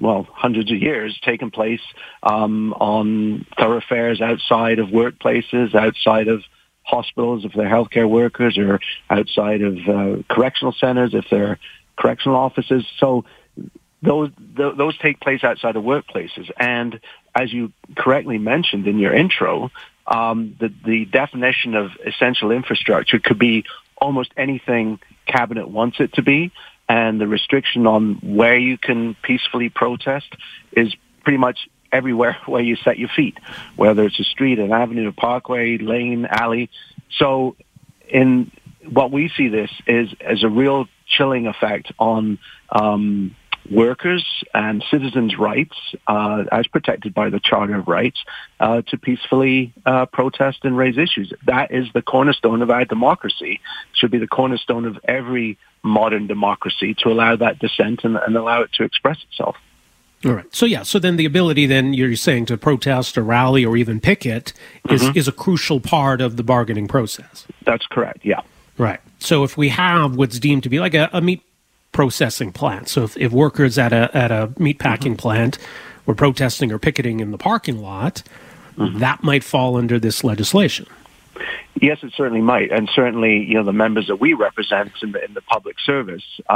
well, 0.00 0.26
hundreds 0.30 0.70
of 0.70 0.78
years 0.78 1.18
taken 1.22 1.50
place 1.50 1.80
um, 2.22 2.72
on 2.74 3.46
thoroughfares 3.58 4.20
outside 4.20 4.78
of 4.78 4.88
workplaces, 4.88 5.74
outside 5.74 6.28
of 6.28 6.42
hospitals 6.82 7.44
if 7.44 7.52
they're 7.52 7.68
healthcare 7.68 8.08
workers, 8.08 8.58
or 8.58 8.80
outside 9.10 9.62
of 9.62 9.76
uh, 9.88 10.22
correctional 10.28 10.72
centers 10.72 11.14
if 11.14 11.24
they're 11.30 11.58
correctional 11.96 12.36
offices. 12.36 12.84
So 12.98 13.24
those 14.02 14.30
th- 14.56 14.76
those 14.76 14.96
take 14.98 15.20
place 15.20 15.42
outside 15.42 15.76
of 15.76 15.82
workplaces, 15.82 16.50
and 16.58 17.00
as 17.34 17.52
you 17.52 17.72
correctly 17.96 18.38
mentioned 18.38 18.86
in 18.86 18.98
your 18.98 19.14
intro, 19.14 19.70
um, 20.06 20.56
the 20.60 20.72
the 20.84 21.06
definition 21.06 21.74
of 21.74 21.90
essential 22.04 22.50
infrastructure 22.50 23.18
could 23.18 23.38
be 23.38 23.64
almost 23.96 24.30
anything 24.36 25.00
cabinet 25.26 25.68
wants 25.68 25.98
it 26.00 26.12
to 26.12 26.22
be 26.22 26.52
and 26.88 27.20
the 27.20 27.26
restriction 27.26 27.86
on 27.86 28.14
where 28.22 28.56
you 28.56 28.78
can 28.78 29.16
peacefully 29.22 29.68
protest 29.68 30.34
is 30.72 30.94
pretty 31.22 31.38
much 31.38 31.68
everywhere 31.92 32.38
where 32.46 32.62
you 32.62 32.76
set 32.76 32.98
your 32.98 33.08
feet, 33.08 33.38
whether 33.76 34.04
it's 34.04 34.18
a 34.20 34.24
street, 34.24 34.58
an 34.58 34.72
avenue, 34.72 35.08
a 35.08 35.12
parkway, 35.12 35.78
lane, 35.78 36.26
alley. 36.28 36.70
So 37.18 37.56
in 38.08 38.50
what 38.88 39.10
we 39.10 39.28
see 39.36 39.48
this 39.48 39.70
is 39.86 40.10
as 40.20 40.44
a 40.44 40.48
real 40.48 40.86
chilling 41.06 41.46
effect 41.46 41.92
on 41.98 42.38
um, 42.70 43.34
workers 43.70 44.24
and 44.54 44.84
citizens' 44.90 45.38
rights, 45.38 45.76
uh, 46.06 46.44
as 46.52 46.66
protected 46.66 47.14
by 47.14 47.30
the 47.30 47.40
Charter 47.40 47.76
of 47.76 47.88
Rights, 47.88 48.18
uh, 48.60 48.82
to 48.88 48.98
peacefully 48.98 49.72
uh, 49.84 50.06
protest 50.06 50.58
and 50.64 50.76
raise 50.76 50.98
issues. 50.98 51.32
That 51.46 51.70
is 51.72 51.86
the 51.92 52.02
cornerstone 52.02 52.62
of 52.62 52.70
our 52.70 52.84
democracy. 52.84 53.60
Should 53.94 54.10
be 54.10 54.18
the 54.18 54.26
cornerstone 54.26 54.84
of 54.84 54.98
every 55.04 55.58
modern 55.82 56.26
democracy 56.26 56.94
to 56.94 57.10
allow 57.10 57.36
that 57.36 57.58
dissent 57.58 58.04
and, 58.04 58.16
and 58.16 58.36
allow 58.36 58.62
it 58.62 58.72
to 58.74 58.84
express 58.84 59.18
itself. 59.30 59.56
All 60.24 60.32
right. 60.32 60.54
So 60.54 60.66
yeah. 60.66 60.82
So 60.82 60.98
then 60.98 61.16
the 61.16 61.26
ability, 61.26 61.66
then 61.66 61.94
you're 61.94 62.16
saying 62.16 62.46
to 62.46 62.56
protest 62.56 63.18
or 63.18 63.22
rally 63.22 63.64
or 63.64 63.76
even 63.76 64.00
picket 64.00 64.52
is 64.88 65.02
mm-hmm. 65.02 65.16
is 65.16 65.28
a 65.28 65.32
crucial 65.32 65.78
part 65.78 66.20
of 66.20 66.36
the 66.36 66.42
bargaining 66.42 66.88
process. 66.88 67.46
That's 67.64 67.86
correct. 67.86 68.24
Yeah. 68.24 68.40
Right. 68.78 69.00
So 69.18 69.44
if 69.44 69.56
we 69.56 69.68
have 69.70 70.16
what's 70.16 70.38
deemed 70.38 70.62
to 70.64 70.68
be 70.68 70.80
like 70.80 70.94
a, 70.94 71.08
a 71.12 71.20
meat 71.20 71.42
processing 71.96 72.52
plant, 72.52 72.90
so 72.90 73.04
if, 73.04 73.16
if 73.16 73.32
workers 73.32 73.78
at 73.78 73.90
a 73.90 74.14
at 74.14 74.30
a 74.30 74.52
meat 74.58 74.78
packing 74.78 75.12
mm-hmm. 75.12 75.22
plant 75.22 75.58
were 76.04 76.14
protesting 76.14 76.70
or 76.70 76.78
picketing 76.78 77.20
in 77.20 77.30
the 77.30 77.38
parking 77.38 77.80
lot, 77.80 78.22
mm-hmm. 78.76 78.98
that 78.98 79.22
might 79.22 79.42
fall 79.42 79.78
under 79.78 79.98
this 79.98 80.22
legislation. 80.22 80.86
Yes, 81.80 81.98
it 82.02 82.12
certainly 82.14 82.42
might, 82.42 82.70
and 82.70 82.86
certainly, 82.94 83.42
you 83.42 83.54
know, 83.54 83.62
the 83.62 83.72
members 83.72 84.08
that 84.08 84.20
we 84.20 84.34
represent 84.34 84.92
in 85.02 85.12
the 85.12 85.24
in 85.24 85.32
the 85.32 85.40
public 85.40 85.76
service, 85.80 86.24
uh, 86.50 86.52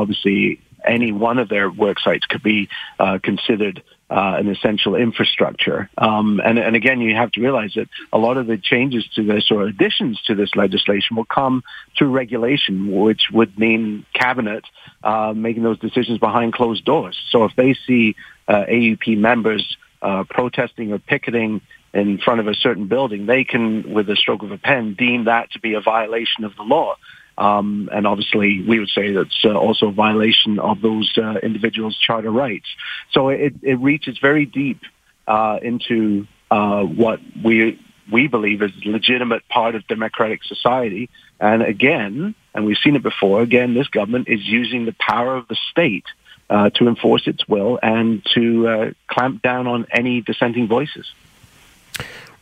obviously, 0.00 0.60
any 0.86 1.10
one 1.10 1.38
of 1.40 1.48
their 1.48 1.68
work 1.68 1.98
sites 1.98 2.24
could 2.26 2.44
be 2.44 2.68
uh, 3.00 3.18
considered 3.20 3.82
uh, 4.10 4.36
an 4.38 4.48
essential 4.48 4.94
infrastructure. 4.94 5.88
Um, 5.96 6.40
and, 6.44 6.58
and 6.58 6.76
again, 6.76 7.00
you 7.00 7.14
have 7.14 7.32
to 7.32 7.40
realize 7.40 7.72
that 7.74 7.88
a 8.12 8.18
lot 8.18 8.36
of 8.36 8.46
the 8.46 8.58
changes 8.58 9.06
to 9.14 9.24
this 9.24 9.50
or 9.50 9.62
additions 9.62 10.20
to 10.26 10.34
this 10.34 10.54
legislation 10.54 11.16
will 11.16 11.24
come 11.24 11.62
through 11.96 12.10
regulation, 12.10 12.90
which 12.90 13.28
would 13.32 13.58
mean 13.58 14.04
cabinet 14.12 14.64
uh, 15.02 15.32
making 15.34 15.62
those 15.62 15.78
decisions 15.78 16.18
behind 16.18 16.52
closed 16.52 16.84
doors. 16.84 17.18
So 17.30 17.44
if 17.44 17.56
they 17.56 17.74
see 17.86 18.14
uh, 18.46 18.64
AUP 18.68 19.16
members 19.16 19.76
uh, 20.02 20.24
protesting 20.28 20.92
or 20.92 20.98
picketing 20.98 21.62
in 21.94 22.18
front 22.18 22.40
of 22.40 22.48
a 22.48 22.54
certain 22.54 22.88
building, 22.88 23.26
they 23.26 23.44
can, 23.44 23.94
with 23.94 24.10
a 24.10 24.16
stroke 24.16 24.42
of 24.42 24.52
a 24.52 24.58
pen, 24.58 24.94
deem 24.94 25.24
that 25.24 25.52
to 25.52 25.60
be 25.60 25.74
a 25.74 25.80
violation 25.80 26.44
of 26.44 26.54
the 26.56 26.62
law. 26.62 26.96
Um, 27.36 27.88
and 27.92 28.06
obviously, 28.06 28.62
we 28.62 28.78
would 28.78 28.90
say 28.90 29.12
that's 29.12 29.44
uh, 29.44 29.54
also 29.54 29.88
a 29.88 29.92
violation 29.92 30.58
of 30.58 30.80
those 30.80 31.12
uh, 31.18 31.34
individuals' 31.42 31.98
charter 31.98 32.30
rights. 32.30 32.66
So 33.10 33.28
it, 33.28 33.54
it 33.62 33.74
reaches 33.74 34.18
very 34.18 34.46
deep 34.46 34.80
uh, 35.26 35.58
into 35.62 36.26
uh, 36.50 36.82
what 36.82 37.20
we 37.42 37.80
we 38.10 38.28
believe 38.28 38.60
is 38.62 38.70
a 38.84 38.88
legitimate 38.88 39.48
part 39.48 39.74
of 39.74 39.86
democratic 39.86 40.44
society. 40.44 41.08
And 41.40 41.62
again, 41.62 42.34
and 42.54 42.66
we've 42.66 42.76
seen 42.78 42.96
it 42.96 43.02
before, 43.02 43.40
again, 43.40 43.74
this 43.74 43.88
government 43.88 44.28
is 44.28 44.46
using 44.46 44.84
the 44.84 44.92
power 44.92 45.36
of 45.36 45.48
the 45.48 45.56
state 45.70 46.04
uh, 46.50 46.70
to 46.70 46.88
enforce 46.88 47.26
its 47.26 47.48
will 47.48 47.78
and 47.82 48.24
to 48.34 48.68
uh, 48.68 48.90
clamp 49.06 49.42
down 49.42 49.66
on 49.66 49.86
any 49.90 50.20
dissenting 50.20 50.68
voices. 50.68 51.10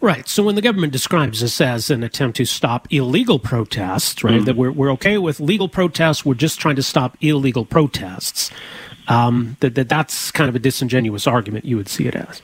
Right. 0.03 0.29
So 0.29 0.43
when 0.43 0.57
the 0.57 0.63
government 0.63 0.93
describes 0.93 1.41
this 1.41 1.61
as 1.61 1.89
an 1.89 2.03
attempt 2.03 2.37
to 2.39 2.45
stop 2.45 2.89
illegal 2.93 3.39
protests, 3.39 4.25
right, 4.25 4.35
mm-hmm. 4.35 4.45
that 4.47 4.57
we're, 4.57 4.73
we're 4.73 4.91
okay 4.95 5.17
with 5.17 5.39
legal 5.39 5.69
protests, 5.69 6.25
we're 6.25 6.35
just 6.35 6.59
trying 6.59 6.75
to 6.75 6.83
stop 6.83 7.17
illegal 7.21 7.65
protests, 7.65 8.51
um, 9.07 9.57
that, 9.61 9.77
that 9.77 9.89
that's 9.89 10.33
kind 10.33 10.49
of 10.49 10.57
a 10.57 10.59
disingenuous 10.59 11.29
argument 11.29 11.65
you 11.65 11.77
would 11.77 11.89
see 11.89 12.09
it 12.09 12.17
as. 12.17 12.43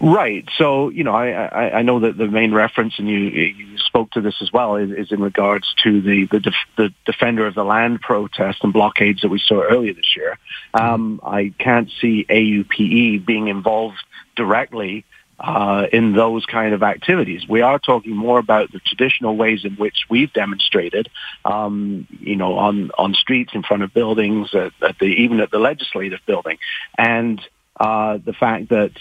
Right. 0.00 0.48
So, 0.56 0.90
you 0.90 1.02
know, 1.02 1.12
I, 1.12 1.30
I, 1.30 1.78
I 1.78 1.82
know 1.82 1.98
that 2.00 2.16
the 2.16 2.28
main 2.28 2.54
reference, 2.54 3.00
and 3.00 3.08
you, 3.08 3.18
you 3.18 3.76
spoke 3.78 4.12
to 4.12 4.20
this 4.20 4.36
as 4.40 4.52
well, 4.52 4.76
is, 4.76 4.92
is 4.92 5.10
in 5.10 5.20
regards 5.20 5.74
to 5.82 6.00
the, 6.00 6.28
the, 6.30 6.38
def, 6.38 6.54
the 6.76 6.94
defender 7.04 7.48
of 7.48 7.56
the 7.56 7.64
land 7.64 8.00
protest 8.00 8.62
and 8.62 8.72
blockades 8.72 9.22
that 9.22 9.28
we 9.28 9.40
saw 9.40 9.60
earlier 9.60 9.92
this 9.92 10.14
year. 10.16 10.38
Mm-hmm. 10.72 10.86
Um, 10.86 11.20
I 11.24 11.52
can't 11.58 11.90
see 12.00 12.24
AUPE 12.30 13.26
being 13.26 13.48
involved 13.48 13.98
directly 14.36 15.04
uh, 15.40 15.86
in 15.90 16.12
those 16.12 16.44
kind 16.44 16.74
of 16.74 16.82
activities. 16.82 17.48
We 17.48 17.62
are 17.62 17.78
talking 17.78 18.14
more 18.14 18.38
about 18.38 18.70
the 18.72 18.78
traditional 18.78 19.36
ways 19.36 19.64
in 19.64 19.74
which 19.76 20.04
we've 20.10 20.32
demonstrated, 20.32 21.08
um, 21.46 22.06
you 22.10 22.36
know, 22.36 22.58
on, 22.58 22.90
on 22.98 23.14
streets, 23.14 23.52
in 23.54 23.62
front 23.62 23.82
of 23.82 23.94
buildings, 23.94 24.54
at, 24.54 24.72
at 24.82 24.98
the, 24.98 25.06
even 25.06 25.40
at 25.40 25.50
the 25.50 25.58
legislative 25.58 26.20
building, 26.26 26.58
and 26.98 27.40
uh, 27.78 28.18
the 28.22 28.34
fact 28.34 28.68
that 28.68 28.92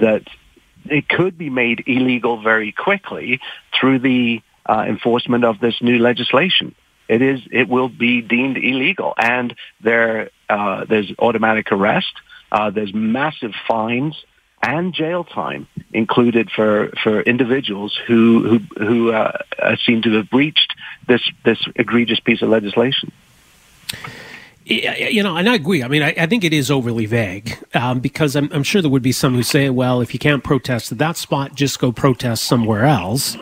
that 0.00 0.24
it 0.86 1.08
could 1.08 1.38
be 1.38 1.50
made 1.50 1.84
illegal 1.86 2.42
very 2.42 2.72
quickly 2.72 3.40
through 3.78 4.00
the 4.00 4.42
uh, 4.66 4.84
enforcement 4.88 5.44
of 5.44 5.60
this 5.60 5.80
new 5.80 5.98
legislation. 5.98 6.74
It 7.08 7.22
is. 7.22 7.40
It 7.52 7.68
will 7.68 7.88
be 7.88 8.22
deemed 8.22 8.56
illegal, 8.56 9.14
and 9.16 9.54
there 9.80 10.30
uh, 10.48 10.84
there's 10.88 11.12
automatic 11.18 11.70
arrest. 11.70 12.12
Uh, 12.50 12.70
there's 12.70 12.92
massive 12.92 13.52
fines 13.68 14.16
and 14.62 14.92
jail 14.92 15.24
time 15.24 15.66
included 15.92 16.50
for, 16.50 16.90
for 17.02 17.22
individuals 17.22 17.98
who 18.06 18.58
who, 18.76 18.84
who 18.84 19.12
uh, 19.12 19.38
seem 19.84 20.02
to 20.02 20.12
have 20.14 20.30
breached 20.30 20.74
this 21.06 21.22
this 21.44 21.58
egregious 21.76 22.20
piece 22.20 22.42
of 22.42 22.48
legislation. 22.48 23.12
You 24.66 25.24
know, 25.24 25.36
and 25.36 25.48
I 25.48 25.56
agree. 25.56 25.82
I 25.82 25.88
mean, 25.88 26.02
I, 26.02 26.14
I 26.16 26.26
think 26.26 26.44
it 26.44 26.52
is 26.52 26.70
overly 26.70 27.04
vague 27.04 27.58
um, 27.74 27.98
because 27.98 28.36
I'm, 28.36 28.48
I'm, 28.52 28.62
sure 28.62 28.80
there 28.80 28.90
would 28.90 29.02
be 29.02 29.10
some 29.10 29.34
who 29.34 29.42
say, 29.42 29.68
well, 29.68 30.00
if 30.00 30.14
you 30.14 30.20
can't 30.20 30.44
protest 30.44 30.92
at 30.92 30.98
that 30.98 31.16
spot, 31.16 31.56
just 31.56 31.80
go 31.80 31.90
protest 31.90 32.44
somewhere 32.44 32.84
else. 32.84 33.36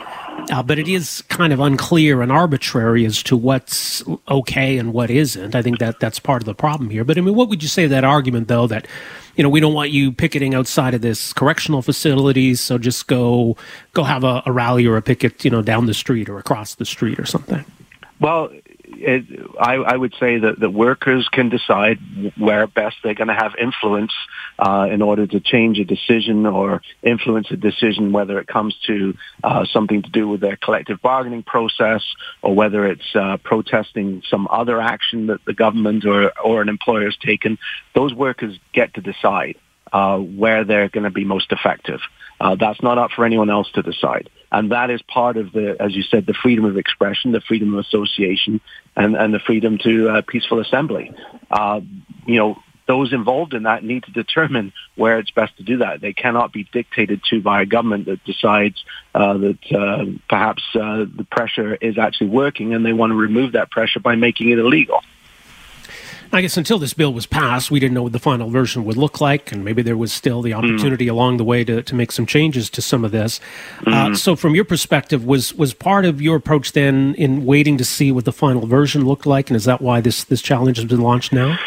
Uh, 0.51 0.63
but 0.63 0.79
it 0.79 0.89
is 0.89 1.21
kind 1.29 1.53
of 1.53 1.61
unclear 1.61 2.23
and 2.23 2.33
arbitrary 2.33 3.05
as 3.05 3.23
to 3.25 3.37
what's 3.37 4.03
okay 4.31 4.79
and 4.79 4.95
what 4.95 5.11
isn't. 5.11 5.55
I 5.55 5.61
think 5.61 5.81
that 5.81 6.01
that's 6.01 6.19
part 6.19 6.41
of 6.41 6.47
the 6.47 6.55
problem 6.55 6.89
here. 6.89 7.05
But 7.05 7.19
I 7.19 7.21
mean, 7.21 7.35
what 7.35 7.51
would 7.51 7.63
you 7.63 7.69
say 7.69 7.83
to 7.83 7.89
that 7.91 8.05
argument, 8.05 8.49
though, 8.49 8.67
that 8.67 8.87
you 9.39 9.45
know 9.45 9.49
we 9.49 9.61
don't 9.61 9.73
want 9.73 9.91
you 9.91 10.11
picketing 10.11 10.55
outside 10.55 10.93
of 10.95 11.01
this 11.01 11.33
correctional 11.33 11.81
facilities, 11.81 12.61
so 12.61 12.77
just 12.77 13.07
go 13.07 13.57
go 13.95 14.03
have 14.03 14.25
a, 14.25 14.43
a 14.45 14.53
rally 14.53 14.85
or 14.85 14.97
a 14.97 15.03
picket, 15.03 15.45
you 15.45 15.51
know, 15.51 15.63
down 15.63 15.87
the 15.87 15.95
street 15.95 16.29
or 16.29 16.39
across 16.39 16.75
the 16.75 16.85
street 16.85 17.19
or 17.21 17.25
something. 17.25 17.65
Well, 18.21 18.51
it, 18.91 19.25
I, 19.61 19.75
I, 19.75 19.97
would 19.97 20.15
say 20.19 20.39
that 20.39 20.59
the 20.59 20.71
workers 20.71 21.29
can 21.29 21.49
decide 21.49 21.99
where 22.37 22.67
best 22.67 22.97
they're 23.03 23.15
going 23.15 23.29
to 23.29 23.35
have 23.35 23.55
influence 23.61 24.13
uh, 24.59 24.89
in 24.91 25.03
order 25.03 25.27
to 25.27 25.41
change 25.41 25.79
a 25.79 25.85
decision 25.85 26.47
or 26.47 26.83
influence 27.03 27.51
a 27.51 27.57
decision, 27.57 28.13
whether 28.13 28.39
it 28.39 28.47
comes 28.47 28.77
to 28.87 29.15
uh, 29.45 29.65
something 29.67 30.03
to 30.03 30.11
do 30.11 30.29
with 30.29 30.41
their 30.41 30.57
collective 30.57 31.01
bargaining 31.03 31.43
process 31.43 32.03
or 32.43 32.55
whether 32.55 32.87
it's 32.87 33.15
uh, 33.15 33.37
protesting 33.45 34.23
some 34.29 34.49
other 34.51 34.81
action 34.81 35.27
that 35.27 35.45
the 35.45 35.55
government 35.55 36.05
or, 36.05 36.33
or 36.39 36.63
an 36.63 36.69
employer 36.69 37.05
has 37.05 37.17
taken. 37.17 37.59
Those 37.95 38.15
workers 38.15 38.59
get 38.73 38.95
to 38.95 39.01
decide 39.01 39.57
uh, 39.93 40.19
where 40.19 40.65
they're 40.65 40.89
going 40.89 41.05
to 41.05 41.11
be 41.11 41.25
most 41.25 41.53
effective. 41.53 42.01
Uh, 42.41 42.55
that's 42.55 42.83
not 42.83 42.99
up 42.99 43.11
for 43.13 43.25
anyone 43.25 43.51
else 43.51 43.71
to 43.73 43.83
decide. 43.83 44.31
And 44.51 44.73
that 44.73 44.91
is 44.91 45.03
part 45.03 45.37
of 45.37 45.53
the, 45.53 45.77
as 45.79 45.95
you 45.95 46.03
said, 46.03 46.27
the 46.27 46.35
freedom 46.35 46.65
of 46.65 46.79
expression, 46.79 47.33
the 47.33 47.41
freedom 47.41 47.75
of 47.75 47.85
association, 47.85 48.61
and, 48.97 49.15
and 49.15 49.35
the 49.35 49.39
freedom 49.39 49.79
to 49.79 50.09
uh, 50.09 50.23
peaceful 50.27 50.61
assembly. 50.61 51.13
Uh, 51.51 51.81
you 52.27 52.37
know, 52.37 52.59
those 52.89 53.13
involved 53.13 53.53
in 53.53 53.65
that 53.65 53.85
need 53.85 54.03
to 54.05 54.13
determine 54.13 54.73
where 54.97 55.19
it's 55.19 55.31
best 55.31 55.57
to 55.59 55.63
do 55.63 55.79
that. 55.79 56.01
They 56.01 56.15
cannot 56.15 56.53
be 56.53 56.67
dictated 56.73 57.23
to 57.31 57.43
by 57.43 57.63
a 57.63 57.67
government 57.67 58.07
that 58.07 58.25
decides 58.25 58.83
uh, 59.15 59.37
that 59.37 59.59
uh, 59.71 60.05
perhaps 60.29 60.63
uh, 60.75 61.05
the 61.05 61.27
pressure 61.31 61.75
is 61.75 61.99
actually 61.99 62.31
working 62.31 62.73
and 62.73 62.85
they 62.85 62.95
want 62.95 63.11
to 63.11 63.15
remove 63.15 63.53
that 63.53 63.71
pressure 63.71 64.01
by 64.01 64.17
making 64.17 64.49
it 64.49 64.59
illegal. 64.59 65.01
I 66.33 66.43
guess 66.43 66.57
until 66.57 66.79
this 66.79 66.95
bill 66.95 67.13
was 67.13 67.27
passed, 67.27 67.71
we 67.71 67.81
didn't 67.81 67.95
know 67.95 68.03
what 68.03 68.13
the 68.13 68.19
final 68.19 68.51
version 68.51 68.85
would 68.85 68.97
look 68.97 69.21
like, 69.21 69.51
and 69.51 69.65
maybe 69.65 69.83
there 69.83 69.97
was 69.97 70.13
still 70.13 70.43
the 70.43 70.53
opportunity 70.53 71.07
mm. 71.07 71.11
along 71.11 71.39
the 71.39 71.45
way 71.45 71.65
to, 71.65 71.83
to 71.83 71.95
make 71.95 72.13
some 72.13 72.27
changes 72.27 72.69
to 72.71 72.83
some 72.83 73.05
of 73.05 73.13
this. 73.13 73.41
Mm. 73.81 74.13
Uh, 74.13 74.17
so, 74.17 74.37
from 74.37 74.55
your 74.55 74.65
perspective, 74.65 75.25
was 75.25 75.55
was 75.55 75.73
part 75.73 76.05
of 76.05 76.21
your 76.21 76.37
approach 76.37 76.73
then 76.73 77.15
in 77.17 77.45
waiting 77.45 77.79
to 77.79 77.85
see 77.85 78.13
what 78.13 78.25
the 78.25 78.33
final 78.33 78.67
version 78.67 79.07
looked 79.07 79.27
like, 79.27 79.49
and 79.49 79.57
is 79.57 79.65
that 79.65 79.81
why 79.81 80.01
this 80.01 80.25
this 80.25 80.43
challenge 80.43 80.77
has 80.77 80.87
been 80.87 81.01
launched 81.01 81.33
now? 81.33 81.59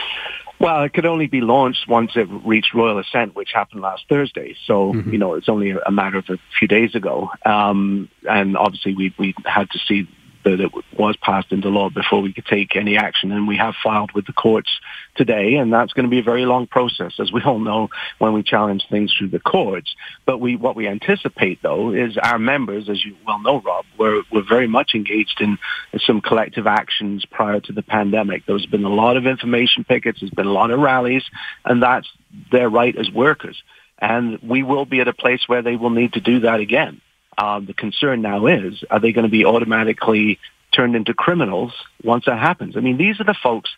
Well, 0.61 0.83
it 0.83 0.93
could 0.93 1.07
only 1.07 1.25
be 1.25 1.41
launched 1.41 1.87
once 1.87 2.11
it 2.15 2.27
reached 2.45 2.75
royal 2.75 2.99
assent, 2.99 3.35
which 3.35 3.51
happened 3.51 3.81
last 3.81 4.05
Thursday. 4.07 4.55
So, 4.67 4.93
mm-hmm. 4.93 5.11
you 5.11 5.17
know, 5.17 5.33
it's 5.33 5.49
only 5.49 5.71
a 5.71 5.91
matter 5.91 6.19
of 6.19 6.29
a 6.29 6.37
few 6.59 6.67
days 6.67 6.93
ago. 6.93 7.31
Um, 7.43 8.09
and 8.29 8.55
obviously 8.55 8.93
we, 8.93 9.11
we 9.17 9.33
had 9.43 9.71
to 9.71 9.79
see 9.79 10.07
that 10.43 10.59
it 10.59 10.71
was 10.97 11.15
passed 11.17 11.51
into 11.51 11.69
law 11.69 11.89
before 11.89 12.21
we 12.21 12.33
could 12.33 12.45
take 12.45 12.75
any 12.75 12.97
action. 12.97 13.31
And 13.31 13.47
we 13.47 13.57
have 13.57 13.75
filed 13.83 14.11
with 14.13 14.25
the 14.25 14.33
courts 14.33 14.69
today, 15.15 15.55
and 15.55 15.71
that's 15.71 15.93
going 15.93 16.05
to 16.05 16.09
be 16.09 16.19
a 16.19 16.23
very 16.23 16.45
long 16.45 16.67
process, 16.67 17.13
as 17.19 17.31
we 17.31 17.41
all 17.43 17.59
know 17.59 17.89
when 18.19 18.33
we 18.33 18.43
challenge 18.43 18.85
things 18.89 19.13
through 19.17 19.29
the 19.29 19.39
courts. 19.39 19.95
But 20.25 20.39
we, 20.39 20.55
what 20.55 20.75
we 20.75 20.87
anticipate, 20.87 21.61
though, 21.61 21.91
is 21.91 22.17
our 22.17 22.39
members, 22.39 22.89
as 22.89 23.03
you 23.03 23.15
well 23.25 23.39
know, 23.39 23.61
Rob, 23.61 23.85
were, 23.97 24.21
were 24.31 24.43
very 24.47 24.67
much 24.67 24.91
engaged 24.95 25.41
in 25.41 25.57
some 25.99 26.21
collective 26.21 26.67
actions 26.67 27.25
prior 27.25 27.59
to 27.61 27.73
the 27.73 27.83
pandemic. 27.83 28.45
There's 28.45 28.65
been 28.65 28.83
a 28.83 28.89
lot 28.89 29.17
of 29.17 29.25
information 29.25 29.83
pickets, 29.83 30.19
there's 30.19 30.31
been 30.31 30.47
a 30.47 30.51
lot 30.51 30.71
of 30.71 30.79
rallies, 30.79 31.23
and 31.65 31.81
that's 31.81 32.07
their 32.51 32.69
right 32.69 32.95
as 32.95 33.09
workers. 33.11 33.61
And 33.99 34.39
we 34.41 34.63
will 34.63 34.85
be 34.85 34.99
at 34.99 35.07
a 35.07 35.13
place 35.13 35.41
where 35.47 35.61
they 35.61 35.75
will 35.75 35.91
need 35.91 36.13
to 36.13 36.21
do 36.21 36.41
that 36.41 36.59
again. 36.59 37.01
Um, 37.37 37.65
the 37.65 37.73
concern 37.73 38.21
now 38.21 38.47
is, 38.47 38.83
are 38.89 38.99
they 38.99 39.11
going 39.11 39.25
to 39.25 39.31
be 39.31 39.45
automatically 39.45 40.39
turned 40.73 40.95
into 40.95 41.13
criminals 41.13 41.73
once 42.03 42.25
that 42.25 42.39
happens? 42.39 42.77
I 42.77 42.81
mean, 42.81 42.97
these 42.97 43.19
are 43.19 43.23
the 43.23 43.35
folks 43.41 43.69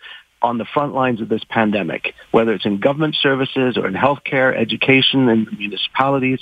on 0.42 0.58
the 0.58 0.66
front 0.66 0.94
lines 0.94 1.22
of 1.22 1.30
this 1.30 1.44
pandemic, 1.46 2.14
whether 2.32 2.54
it's 2.54 2.66
in 2.66 2.80
government 2.80 3.16
services 3.16 3.78
or 3.78 3.88
in 3.88 3.94
healthcare, 3.94 4.56
education, 4.56 5.30
and 5.30 5.48
municipalities. 5.58 6.40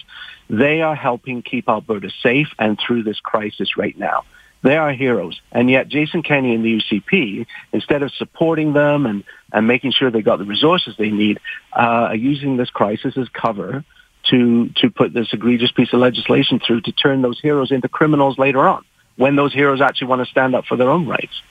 They 0.50 0.82
are 0.82 0.95
helping 0.95 1.43
keep 1.43 1.69
Alberta 1.69 2.10
safe 2.24 2.47
and 2.58 2.80
through 2.80 3.04
this 3.04 3.19
crisis 3.19 3.78
right 3.78 3.97
now. 3.97 4.26
They 4.63 4.78
are 4.78 4.91
heroes. 4.91 5.39
And 5.52 5.69
yet 5.69 5.88
Jason 5.88 6.24
Kenney 6.24 6.54
and 6.56 6.63
the 6.63 6.82
UCP, 6.82 7.45
instead 7.71 8.04
of 8.04 8.12
supporting 8.12 8.74
them 8.74 9.06
and, 9.06 9.24
and 9.52 9.67
making 9.67 9.91
sure 9.91 10.12
they 10.12 10.21
got 10.21 10.39
the 10.39 10.45
resources 10.45 10.95
they 10.97 11.10
need, 11.10 11.39
uh, 11.71 12.10
are 12.10 12.15
using 12.15 12.58
this 12.58 12.69
crisis 12.69 13.17
as 13.17 13.28
cover 13.30 13.84
to 14.29 14.69
to 14.69 14.89
put 14.89 15.13
this 15.13 15.34
egregious 15.34 15.71
piece 15.71 15.93
of 15.93 15.99
legislation 15.99 16.60
through 16.60 16.81
to 16.81 16.91
turn 16.91 17.21
those 17.21 17.39
heroes 17.39 17.71
into 17.71 17.89
criminals 17.89 18.38
later 18.38 18.67
on 18.67 18.84
when 19.17 19.36
those 19.36 19.53
heroes 19.53 19.81
actually 19.81 20.07
want 20.07 20.23
to 20.23 20.29
stand 20.29 20.55
up 20.55 20.65
for 20.65 20.75
their 20.75 20.89
own 20.89 21.07
rights. 21.07 21.41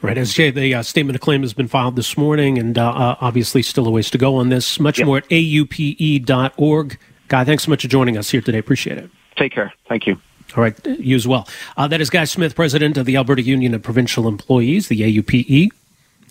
Right, 0.00 0.18
as 0.18 0.34
Jay, 0.34 0.50
the 0.50 0.74
uh, 0.74 0.82
statement 0.82 1.16
of 1.16 1.22
claim 1.22 1.40
has 1.42 1.54
been 1.54 1.68
filed 1.68 1.96
this 1.96 2.18
morning, 2.18 2.58
and 2.58 2.76
uh, 2.76 2.90
uh 2.90 3.16
obviously 3.20 3.62
still 3.62 3.86
a 3.86 3.90
ways 3.90 4.10
to 4.10 4.18
go 4.18 4.36
on 4.36 4.50
this. 4.50 4.78
Much 4.78 4.98
yep. 4.98 5.06
more 5.06 5.18
at 5.18 5.24
aupe.org. 5.30 6.98
Guy, 7.28 7.44
thanks 7.44 7.64
so 7.64 7.70
much 7.70 7.82
for 7.82 7.88
joining 7.88 8.18
us 8.18 8.30
here 8.30 8.42
today. 8.42 8.58
Appreciate 8.58 8.98
it. 8.98 9.10
Take 9.36 9.52
care. 9.52 9.72
Thank 9.88 10.06
you. 10.06 10.20
All 10.56 10.62
right, 10.62 10.74
you 10.86 11.16
as 11.16 11.26
well. 11.26 11.48
Uh, 11.76 11.88
that 11.88 12.00
is 12.00 12.10
Guy 12.10 12.24
Smith, 12.24 12.54
president 12.54 12.96
of 12.96 13.06
the 13.06 13.16
Alberta 13.16 13.42
Union 13.42 13.74
of 13.74 13.82
Provincial 13.82 14.28
Employees, 14.28 14.88
the 14.88 15.00
AUPE. 15.00 15.70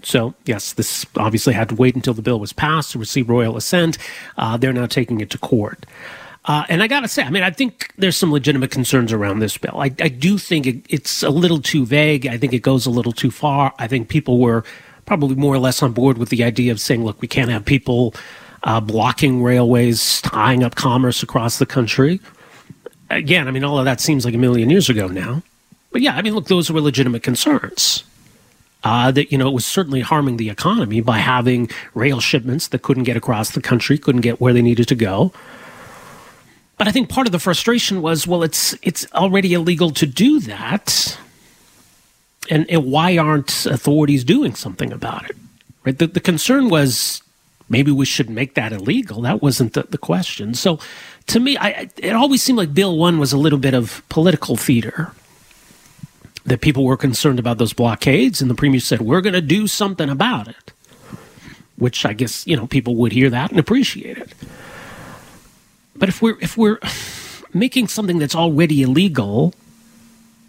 So, 0.03 0.33
yes, 0.45 0.73
this 0.73 1.05
obviously 1.17 1.53
had 1.53 1.69
to 1.69 1.75
wait 1.75 1.95
until 1.95 2.13
the 2.13 2.21
bill 2.21 2.39
was 2.39 2.53
passed 2.53 2.91
to 2.91 2.99
receive 2.99 3.29
royal 3.29 3.57
assent. 3.57 3.97
Uh, 4.37 4.57
they're 4.57 4.73
now 4.73 4.85
taking 4.85 5.21
it 5.21 5.29
to 5.31 5.37
court. 5.37 5.85
Uh, 6.45 6.65
and 6.67 6.83
I 6.83 6.87
got 6.87 7.01
to 7.01 7.07
say, 7.07 7.23
I 7.23 7.29
mean, 7.29 7.43
I 7.43 7.51
think 7.51 7.93
there's 7.97 8.17
some 8.17 8.31
legitimate 8.31 8.69
concerns 8.69 9.13
around 9.13 9.39
this 9.39 9.57
bill. 9.57 9.75
I, 9.77 9.85
I 10.01 10.09
do 10.09 10.37
think 10.37 10.67
it, 10.67 10.85
it's 10.89 11.23
a 11.23 11.29
little 11.29 11.61
too 11.61 11.85
vague. 11.85 12.27
I 12.27 12.37
think 12.37 12.51
it 12.51 12.59
goes 12.59 12.85
a 12.85 12.89
little 12.89 13.13
too 13.13 13.31
far. 13.31 13.73
I 13.79 13.87
think 13.87 14.09
people 14.09 14.39
were 14.39 14.65
probably 15.05 15.35
more 15.35 15.55
or 15.55 15.59
less 15.59 15.81
on 15.81 15.93
board 15.93 16.17
with 16.17 16.29
the 16.29 16.43
idea 16.43 16.73
of 16.73 16.81
saying, 16.81 17.05
look, 17.05 17.21
we 17.21 17.29
can't 17.29 17.49
have 17.49 17.63
people 17.63 18.13
uh, 18.63 18.81
blocking 18.81 19.41
railways, 19.41 20.21
tying 20.21 20.63
up 20.63 20.75
commerce 20.75 21.23
across 21.23 21.59
the 21.59 21.65
country. 21.65 22.19
Again, 23.09 23.47
I 23.47 23.51
mean, 23.51 23.63
all 23.63 23.79
of 23.79 23.85
that 23.85 24.01
seems 24.01 24.25
like 24.25 24.33
a 24.33 24.37
million 24.37 24.69
years 24.69 24.89
ago 24.89 25.07
now. 25.07 25.43
But 25.91 26.01
yeah, 26.01 26.15
I 26.15 26.21
mean, 26.21 26.35
look, 26.35 26.47
those 26.47 26.69
were 26.69 26.81
legitimate 26.81 27.23
concerns 27.23 28.03
uh, 28.83 29.11
that 29.11 29.31
you 29.31 29.37
know 29.37 29.47
it 29.47 29.53
was 29.53 29.65
certainly 29.65 30.01
harming 30.01 30.37
the 30.37 30.49
economy 30.49 31.01
by 31.01 31.17
having 31.17 31.69
rail 31.93 32.19
shipments 32.19 32.67
that 32.69 32.81
couldn't 32.81 33.03
get 33.03 33.17
across 33.17 33.51
the 33.51 33.61
country, 33.61 33.97
couldn't 33.97 34.21
get 34.21 34.41
where 34.41 34.53
they 34.53 34.61
needed 34.61 34.87
to 34.87 34.95
go. 34.95 35.31
But 36.77 36.87
I 36.87 36.91
think 36.91 37.09
part 37.09 37.27
of 37.27 37.31
the 37.31 37.39
frustration 37.39 38.01
was, 38.01 38.27
well, 38.27 38.43
it's 38.43 38.75
it's 38.81 39.05
already 39.13 39.53
illegal 39.53 39.91
to 39.91 40.05
do 40.05 40.39
that, 40.41 41.17
and, 42.49 42.69
and 42.69 42.85
why 42.85 43.17
aren't 43.17 43.65
authorities 43.65 44.23
doing 44.23 44.55
something 44.55 44.91
about 44.91 45.29
it? 45.29 45.37
Right. 45.85 45.97
The, 45.97 46.07
the 46.07 46.19
concern 46.19 46.69
was 46.69 47.21
maybe 47.69 47.91
we 47.91 48.05
should 48.05 48.29
make 48.29 48.55
that 48.55 48.73
illegal. 48.73 49.21
That 49.21 49.41
wasn't 49.41 49.73
the, 49.73 49.83
the 49.83 49.97
question. 49.97 50.53
So, 50.53 50.79
to 51.27 51.39
me, 51.39 51.57
I, 51.57 51.89
it 51.97 52.13
always 52.13 52.41
seemed 52.41 52.57
like 52.57 52.73
Bill 52.73 52.97
One 52.97 53.17
was 53.17 53.31
a 53.31 53.37
little 53.37 53.59
bit 53.59 53.73
of 53.73 54.01
political 54.09 54.57
theater 54.57 55.13
that 56.45 56.61
people 56.61 56.83
were 56.83 56.97
concerned 56.97 57.39
about 57.39 57.57
those 57.57 57.73
blockades, 57.73 58.41
and 58.41 58.49
the 58.49 58.55
premier 58.55 58.79
said, 58.79 59.01
We're 59.01 59.21
going 59.21 59.33
to 59.33 59.41
do 59.41 59.67
something 59.67 60.09
about 60.09 60.47
it. 60.47 60.73
Which 61.77 62.05
I 62.05 62.13
guess, 62.13 62.45
you 62.45 62.55
know, 62.55 62.67
people 62.67 62.95
would 62.97 63.11
hear 63.11 63.29
that 63.29 63.51
and 63.51 63.59
appreciate 63.59 64.17
it. 64.17 64.33
But 65.95 66.09
if 66.09 66.21
we're 66.21 66.37
if 66.39 66.57
we're 66.57 66.79
making 67.53 67.87
something 67.87 68.19
that's 68.19 68.35
already 68.35 68.81
illegal 68.81 69.53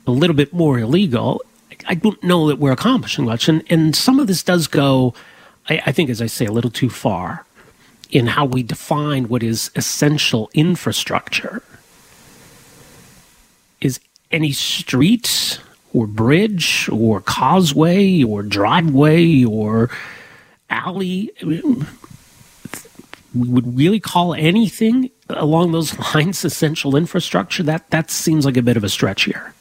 a 0.07 0.11
little 0.11 0.37
bit 0.37 0.53
more 0.53 0.79
illegal, 0.79 1.43
I 1.87 1.95
don't 1.95 2.23
know 2.23 2.49
that 2.49 2.59
we're 2.59 2.73
accomplishing 2.73 3.25
much. 3.25 3.49
And 3.49 3.63
and 3.71 3.97
some 3.97 4.19
of 4.21 4.27
this 4.27 4.43
does 4.43 4.67
go, 4.67 5.15
I, 5.69 5.83
I 5.87 5.93
think, 5.93 6.11
as 6.11 6.21
I 6.21 6.27
say, 6.27 6.47
a 6.47 6.53
little 6.53 6.71
too 6.71 6.91
far 6.91 7.47
in 8.11 8.27
how 8.29 8.45
we 8.45 8.63
define 8.63 9.29
what 9.29 9.43
is 9.43 9.71
essential 9.75 10.51
infrastructure. 10.55 11.63
Is 13.81 14.01
any 14.31 14.53
street 14.53 15.61
or 15.95 16.07
bridge 16.07 16.89
or 16.93 17.21
causeway 17.21 18.23
or 18.23 18.43
driveway 18.43 19.45
or 19.45 19.89
alley. 20.69 21.31
we 21.43 21.63
would 23.35 23.77
really 23.77 24.01
call 24.01 24.35
anything 24.35 25.11
along 25.31 25.73
those 25.73 25.99
lines 26.15 26.45
essential 26.45 26.97
infrastructure. 26.97 27.63
That 27.63 27.89
that 27.91 28.11
seems 28.11 28.45
like 28.45 28.57
a 28.57 28.63
bit 28.63 28.77
of 28.77 28.85
a 28.85 28.89
stretch 28.89 29.25
here. 29.25 29.55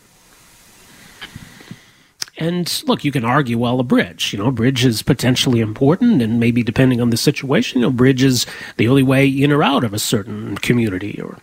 And 2.35 2.83
look, 2.87 3.05
you 3.05 3.11
can 3.11 3.23
argue, 3.23 3.59
well, 3.59 3.79
a 3.79 3.83
bridge, 3.83 4.33
you 4.33 4.39
know, 4.39 4.47
a 4.47 4.51
bridge 4.51 4.83
is 4.83 5.03
potentially 5.03 5.59
important, 5.59 6.19
and 6.19 6.39
maybe 6.39 6.63
depending 6.63 6.99
on 6.99 7.11
the 7.11 7.17
situation, 7.17 7.79
you 7.79 7.85
know, 7.85 7.91
bridge 7.91 8.23
is 8.23 8.47
the 8.77 8.87
only 8.87 9.03
way 9.03 9.27
in 9.27 9.51
or 9.51 9.61
out 9.61 9.83
of 9.83 9.93
a 9.93 9.99
certain 9.99 10.57
community 10.57 11.21
or 11.21 11.37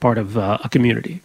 part 0.00 0.16
of 0.16 0.38
uh, 0.38 0.56
a 0.64 0.70
community. 0.70 1.20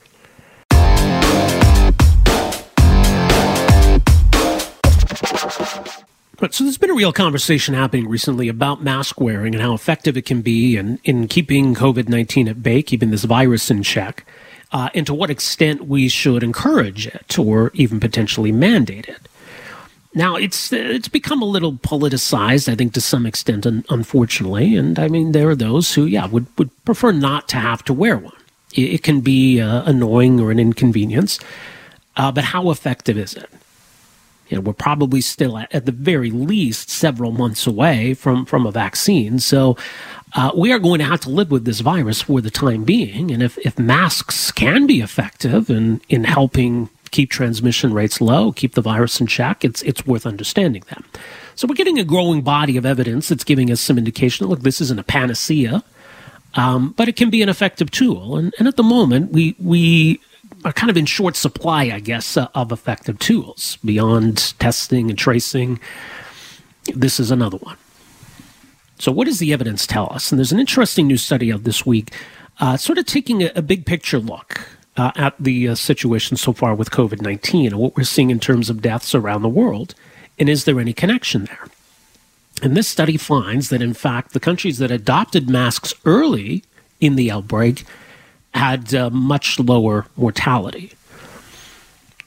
But 6.40 6.54
so 6.54 6.64
there's 6.64 6.78
been 6.78 6.92
a 6.92 6.96
real 6.96 7.14
conversation 7.14 7.74
happening 7.74 8.08
recently 8.08 8.48
about 8.48 8.84
mask 8.84 9.20
wearing 9.20 9.56
and 9.56 9.62
how 9.62 9.74
effective 9.74 10.16
it 10.18 10.26
can 10.26 10.42
be 10.42 10.78
in, 10.78 11.00
in 11.04 11.28
keeping 11.28 11.74
COVID 11.74 12.10
19 12.10 12.48
at 12.48 12.62
bay, 12.62 12.84
keeping 12.84 13.10
this 13.10 13.24
virus 13.24 13.72
in 13.72 13.82
check. 13.84 14.24
uh, 14.72 14.90
and 14.94 15.06
to 15.08 15.14
what 15.14 15.30
extent 15.30 15.88
we 15.88 16.10
should 16.10 16.44
encourage 16.44 17.08
it 17.08 17.38
or 17.40 17.72
even 17.74 18.00
potentially 18.00 18.52
mandate 18.52 19.08
it. 19.08 19.28
Now 20.14 20.36
it's 20.36 20.74
it's 20.74 21.08
become 21.08 21.42
a 21.42 21.46
little 21.46 21.74
politicized, 21.74 22.72
I 22.72 22.76
think, 22.76 22.94
to 22.94 23.02
some 23.02 23.26
extent, 23.26 23.66
unfortunately. 23.66 24.76
And 24.76 24.98
I 24.98 25.08
mean, 25.10 25.32
there 25.32 25.50
are 25.50 25.56
those 25.56 25.94
who, 25.94 26.06
yeah, 26.06 26.26
would 26.26 26.48
would 26.58 26.70
prefer 26.86 27.12
not 27.12 27.48
to 27.50 27.58
have 27.58 27.84
to 27.86 27.94
wear 27.94 28.18
one. 28.18 28.34
It, 28.74 28.94
it 28.94 29.04
can 29.04 29.22
be 29.22 29.62
uh, 29.62 29.84
annoying 29.84 30.40
or 30.40 30.50
an 30.50 30.60
inconvenience, 30.60 31.40
uh, 32.16 32.32
but 32.32 32.46
how 32.46 32.72
effective 32.72 33.18
is 33.18 33.36
it? 33.36 33.50
You 34.50 34.58
know, 34.58 34.62
we're 34.62 34.74
probably 34.74 35.22
still 35.22 35.58
at, 35.58 35.74
at 35.74 35.86
the 35.86 35.92
very 35.92 36.32
least 36.32 36.90
several 36.90 37.32
months 37.32 37.68
away 37.68 38.14
from 38.14 38.46
from 38.46 38.66
a 38.66 38.72
vaccine. 38.72 39.40
So 39.40 39.78
uh, 40.34 40.52
we 40.56 40.72
are 40.72 40.80
going 40.80 41.00
to 41.00 41.06
have 41.06 41.22
to 41.22 41.30
live 41.30 41.52
with 41.52 41.66
this 41.66 41.80
virus 41.80 42.22
for 42.22 42.42
the 42.42 42.52
time 42.52 42.84
being. 42.84 43.32
And 43.32 43.42
if, 43.42 43.58
if 43.60 43.80
masks 43.80 44.52
can 44.52 44.86
be 44.86 45.02
effective 45.02 45.70
in, 45.70 46.02
in 46.10 46.26
helping 46.26 46.90
keep 47.12 47.30
transmission 47.30 47.94
rates 47.94 48.20
low, 48.20 48.52
keep 48.52 48.74
the 48.74 48.82
virus 48.82 49.22
in 49.22 49.28
check, 49.28 49.64
it's, 49.64 49.82
it's 49.84 50.06
worth 50.06 50.26
understanding 50.26 50.84
them. 50.90 51.06
So 51.56 51.68
we're 51.68 51.76
getting 51.76 51.98
a 51.98 52.04
growing 52.04 52.42
body 52.42 52.78
of 52.78 52.86
evidence 52.86 53.30
that's 53.30 53.46
giving 53.46 53.72
us 53.72 53.80
some 53.82 53.98
indication 53.98 54.46
that, 54.46 54.50
look, 54.50 54.62
this 54.62 54.82
isn't 54.82 55.00
a 55.00 55.04
panacea, 55.04 55.84
um, 56.56 56.94
but 56.98 57.08
it 57.08 57.16
can 57.16 57.30
be 57.30 57.42
an 57.42 57.50
effective 57.50 57.90
tool. 57.90 58.38
And, 58.38 58.54
and 58.60 58.68
at 58.68 58.76
the 58.76 58.84
moment, 58.84 59.32
we, 59.32 59.56
we 59.58 60.20
are 60.68 60.74
kind 60.74 60.90
of 60.90 60.98
in 60.98 61.06
short 61.06 61.38
supply, 61.38 61.84
I 61.84 62.02
guess, 62.02 62.36
uh, 62.36 62.50
of 62.54 62.74
effective 62.74 63.18
tools 63.20 63.78
beyond 63.86 64.54
testing 64.60 65.10
and 65.10 65.18
tracing. 65.18 65.80
This 66.94 67.22
is 67.22 67.32
another 67.32 67.56
one. 67.58 67.78
So, 69.00 69.10
what 69.14 69.28
does 69.28 69.40
the 69.40 69.54
evidence 69.54 69.88
tell 69.88 70.12
us? 70.12 70.30
And 70.30 70.38
there's 70.38 70.52
an 70.52 70.60
interesting 70.60 71.08
new 71.08 71.16
study 71.16 71.54
out 71.54 71.64
this 71.64 71.86
week, 71.86 72.12
uh, 72.60 72.76
sort 72.76 72.98
of 72.98 73.06
taking 73.06 73.44
a, 73.44 73.52
a 73.56 73.62
big 73.62 73.86
picture 73.86 74.20
look 74.20 74.68
uh, 74.98 75.12
at 75.16 75.36
the 75.40 75.70
uh, 75.70 75.76
situation 75.76 76.36
so 76.36 76.52
far 76.52 76.76
with 76.76 76.92
COVID 76.92 77.22
19 77.22 77.68
and 77.68 77.78
what 77.78 77.96
we're 77.96 78.04
seeing 78.04 78.30
in 78.30 78.40
terms 78.40 78.70
of 78.70 78.82
deaths 78.82 79.16
around 79.16 79.44
the 79.44 79.50
world. 79.50 79.96
And 80.38 80.50
is 80.50 80.66
there 80.66 80.82
any 80.82 80.92
connection 80.92 81.46
there? 81.46 81.68
And 82.62 82.76
this 82.76 82.90
study 82.90 83.16
finds 83.16 83.70
that, 83.70 83.82
in 83.82 83.94
fact, 83.94 84.34
the 84.34 84.40
countries 84.42 84.80
that 84.80 84.92
adopted 84.92 85.50
masks 85.50 85.94
early 86.04 86.66
in 87.00 87.16
the 87.16 87.32
outbreak 87.32 87.86
had 88.58 88.94
uh, 88.94 89.10
much 89.10 89.60
lower 89.60 90.06
mortality. 90.16 90.92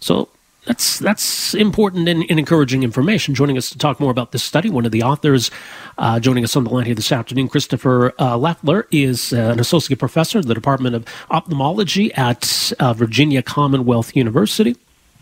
So, 0.01 0.29
that's 0.67 0.99
that's 0.99 1.55
important 1.55 2.09
and, 2.09 2.25
and, 2.29 2.39
encouraging 2.39 2.83
information. 2.83 3.35
Joining 3.35 3.57
us 3.57 3.71
to 3.71 3.79
talk 3.79 3.99
more 3.99 4.11
about 4.11 4.33
this 4.33 4.43
study, 4.43 4.69
one 4.69 4.85
of 4.85 4.93
the 4.93 5.03
authors, 5.03 5.51
uh, 5.99 6.21
joining 6.21 6.45
us 6.45 6.55
on 6.55 6.65
the 6.65 6.71
line 6.71 6.85
here 6.85 6.95
this 6.95 7.11
afternoon, 7.11 7.49
Christopher 7.49 8.13
uh, 8.19 8.37
Leffler 8.37 8.87
is 8.91 9.33
uh, 9.33 9.51
an 9.53 9.61
associate 9.61 9.99
professor 9.99 10.39
in 10.39 10.47
the 10.47 10.55
Department 10.55 10.95
of 10.95 11.07
Ophthalmology 11.31 12.13
at 12.15 12.73
uh, 12.79 12.93
Virginia 12.93 13.43
Commonwealth 13.43 14.15
University. 14.15 14.77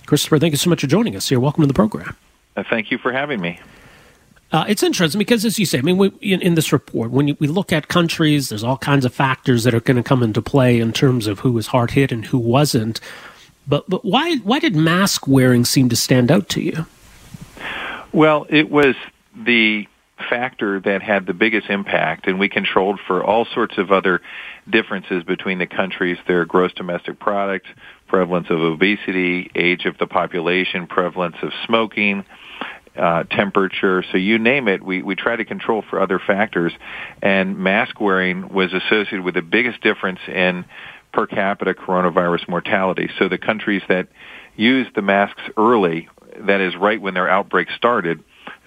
Christopher, 0.06 0.38
thank 0.38 0.52
you 0.52 0.58
so 0.58 0.70
much 0.70 0.80
for 0.80 0.86
joining 0.86 1.14
us 1.14 1.28
here. 1.28 1.38
Welcome 1.38 1.62
to 1.62 1.68
the 1.68 1.74
program. 1.74 2.16
Uh, 2.56 2.64
thank 2.68 2.90
you 2.90 2.98
for 2.98 3.12
having 3.12 3.40
me. 3.40 3.60
Uh, 4.50 4.64
it's 4.66 4.82
interesting 4.82 5.18
because, 5.18 5.44
as 5.44 5.58
you 5.58 5.66
say, 5.66 5.78
I 5.78 5.82
mean, 5.82 5.98
we, 5.98 6.08
in, 6.22 6.40
in, 6.40 6.54
this 6.54 6.72
report, 6.72 7.10
when 7.10 7.28
you, 7.28 7.36
we 7.38 7.46
look 7.48 7.70
at 7.70 7.88
countries, 7.88 8.48
there's 8.48 8.64
all 8.64 8.78
kinds 8.78 9.04
of 9.04 9.12
factors 9.12 9.64
that 9.64 9.74
are 9.74 9.80
going 9.80 9.98
to 9.98 10.02
come 10.02 10.22
into 10.22 10.40
play 10.40 10.80
in 10.80 10.92
terms 10.92 11.26
of 11.26 11.40
who 11.40 11.52
was 11.52 11.66
hard 11.66 11.90
hit 11.90 12.10
and 12.10 12.24
who 12.24 12.38
wasn't. 12.38 12.98
But 13.66 13.88
but 13.90 14.04
why 14.04 14.36
why 14.36 14.58
did 14.58 14.74
mask 14.74 15.28
wearing 15.28 15.66
seem 15.66 15.90
to 15.90 15.96
stand 15.96 16.30
out 16.30 16.48
to 16.50 16.62
you? 16.62 16.86
Well, 18.12 18.46
it 18.48 18.70
was 18.70 18.96
the 19.36 19.86
factor 20.30 20.80
that 20.80 21.02
had 21.02 21.26
the 21.26 21.34
biggest 21.34 21.68
impact, 21.68 22.26
and 22.26 22.38
we 22.38 22.48
controlled 22.48 22.98
for 23.06 23.22
all 23.22 23.44
sorts 23.44 23.76
of 23.76 23.92
other 23.92 24.22
differences 24.68 25.22
between 25.24 25.58
the 25.58 25.66
countries, 25.66 26.16
their 26.26 26.46
gross 26.46 26.72
domestic 26.72 27.18
product, 27.20 27.66
prevalence 28.06 28.48
of 28.50 28.60
obesity, 28.60 29.50
age 29.54 29.84
of 29.84 29.98
the 29.98 30.06
population, 30.06 30.86
prevalence 30.86 31.36
of 31.42 31.52
smoking, 31.66 32.24
uh, 32.98 33.24
temperature. 33.24 34.04
So 34.10 34.18
you 34.18 34.38
name 34.38 34.68
it, 34.68 34.82
we, 34.82 35.02
we 35.02 35.14
try 35.14 35.36
to 35.36 35.44
control 35.44 35.82
for 35.88 36.00
other 36.00 36.18
factors. 36.18 36.72
And 37.22 37.58
mask 37.58 38.00
wearing 38.00 38.48
was 38.48 38.72
associated 38.72 39.22
with 39.22 39.34
the 39.34 39.42
biggest 39.42 39.80
difference 39.80 40.20
in 40.26 40.64
per 41.12 41.26
capita 41.26 41.74
coronavirus 41.74 42.48
mortality. 42.48 43.08
So 43.18 43.28
the 43.28 43.38
countries 43.38 43.82
that 43.88 44.08
used 44.56 44.94
the 44.94 45.02
masks 45.02 45.42
early, 45.56 46.08
that 46.40 46.60
is 46.60 46.76
right 46.76 47.00
when 47.00 47.14
their 47.14 47.28
outbreak 47.28 47.68
started, 47.70 48.22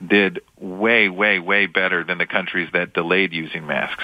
did 0.05 0.39
way, 0.57 1.09
way, 1.09 1.39
way 1.39 1.65
better 1.65 2.03
than 2.03 2.17
the 2.17 2.25
countries 2.25 2.69
that 2.73 2.93
delayed 2.93 3.33
using 3.33 3.67
masks. 3.67 4.03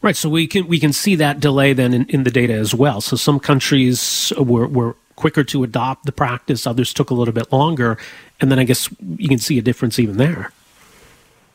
Right, 0.00 0.16
so 0.16 0.28
we 0.28 0.48
can 0.48 0.66
we 0.66 0.80
can 0.80 0.92
see 0.92 1.14
that 1.16 1.38
delay 1.38 1.74
then 1.74 1.94
in, 1.94 2.06
in 2.06 2.24
the 2.24 2.30
data 2.32 2.54
as 2.54 2.74
well. 2.74 3.00
So 3.00 3.14
some 3.14 3.38
countries 3.38 4.32
were, 4.36 4.66
were 4.66 4.96
quicker 5.16 5.44
to 5.44 5.62
adopt 5.62 6.06
the 6.06 6.12
practice, 6.12 6.66
others 6.66 6.92
took 6.92 7.10
a 7.10 7.14
little 7.14 7.34
bit 7.34 7.52
longer, 7.52 7.98
and 8.40 8.50
then 8.50 8.58
I 8.58 8.64
guess 8.64 8.88
you 9.16 9.28
can 9.28 9.38
see 9.38 9.58
a 9.58 9.62
difference 9.62 9.98
even 9.98 10.16
there. 10.16 10.52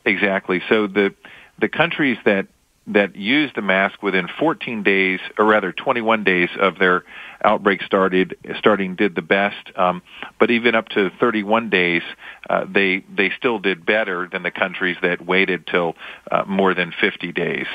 Exactly. 0.06 0.62
So 0.70 0.88
the 0.88 1.14
the 1.60 1.70
countries 1.70 2.18
that 2.26 2.48
that 2.88 3.18
used 3.18 3.56
the 3.56 3.62
mask 3.62 4.02
within 4.02 4.30
14 4.40 4.82
days, 4.82 5.20
or 5.38 5.46
rather 5.46 5.74
21 5.74 6.24
days 6.24 6.50
of 6.58 6.80
their 6.80 7.04
outbreak 7.44 7.82
started, 7.82 8.38
starting 8.58 8.96
did 8.96 9.14
the 9.14 9.22
best. 9.22 9.78
Um, 9.78 10.02
but 10.40 10.50
even 10.52 10.74
up 10.74 10.88
to 10.90 11.12
31 11.20 11.70
days, 11.70 12.02
uh, 12.50 12.66
they 12.70 13.04
they 13.14 13.32
still 13.38 13.60
did 13.60 13.86
better 13.86 14.30
than 14.32 14.44
the 14.44 14.52
countries 14.52 14.96
that 15.02 15.26
waited 15.26 15.68
till 15.68 15.96
uh, 16.32 16.46
more 16.48 16.74
than 16.74 16.94
50 17.00 17.34
days. 17.34 17.68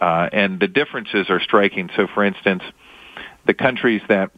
Uh, 0.00 0.28
and 0.32 0.60
the 0.60 0.68
differences 0.68 1.30
are 1.30 1.40
striking. 1.40 1.88
So, 1.96 2.06
for 2.06 2.24
instance, 2.24 2.62
the 3.46 3.54
countries 3.54 4.02
that 4.08 4.30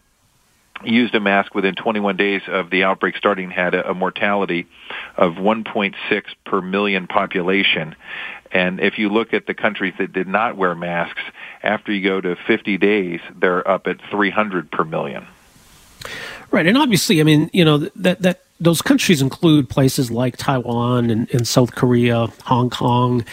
used 0.84 1.14
a 1.14 1.20
mask 1.20 1.54
within 1.54 1.74
21 1.74 2.16
days 2.16 2.42
of 2.46 2.70
the 2.70 2.84
outbreak 2.84 3.16
starting 3.16 3.50
had 3.50 3.74
a, 3.74 3.90
a 3.90 3.94
mortality 3.94 4.66
of 5.16 5.34
1.6 5.34 5.94
per 6.44 6.60
million 6.60 7.06
population. 7.06 7.94
And 8.52 8.80
if 8.80 8.98
you 8.98 9.08
look 9.08 9.34
at 9.34 9.46
the 9.46 9.54
countries 9.54 9.94
that 9.98 10.12
did 10.12 10.28
not 10.28 10.56
wear 10.56 10.74
masks, 10.74 11.22
after 11.62 11.92
you 11.92 12.02
go 12.02 12.20
to 12.20 12.36
50 12.46 12.78
days, 12.78 13.20
they're 13.34 13.66
up 13.66 13.86
at 13.86 14.00
300 14.10 14.70
per 14.70 14.84
million. 14.84 15.26
Right, 16.50 16.66
and 16.66 16.78
obviously, 16.78 17.20
I 17.20 17.24
mean, 17.24 17.50
you 17.52 17.64
know 17.64 17.78
that 17.78 18.22
that 18.22 18.45
those 18.60 18.82
countries 18.82 19.20
include 19.20 19.68
places 19.68 20.10
like 20.10 20.36
Taiwan 20.36 21.10
and, 21.10 21.32
and 21.32 21.46
South 21.46 21.74
Korea, 21.74 22.28
Hong 22.44 22.70
Kong, 22.70 23.24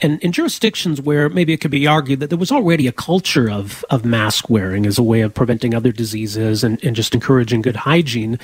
and 0.00 0.20
in 0.22 0.30
jurisdictions 0.30 1.00
where 1.00 1.28
maybe 1.28 1.52
it 1.52 1.60
could 1.60 1.70
be 1.72 1.86
argued 1.86 2.20
that 2.20 2.28
there 2.28 2.38
was 2.38 2.52
already 2.52 2.86
a 2.86 2.92
culture 2.92 3.50
of, 3.50 3.84
of 3.90 4.04
mask 4.04 4.48
wearing 4.48 4.86
as 4.86 4.98
a 4.98 5.02
way 5.02 5.22
of 5.22 5.34
preventing 5.34 5.74
other 5.74 5.90
diseases 5.90 6.62
and, 6.62 6.82
and 6.84 6.94
just 6.94 7.14
encouraging 7.14 7.62
good 7.62 7.76
hygiene. 7.76 8.38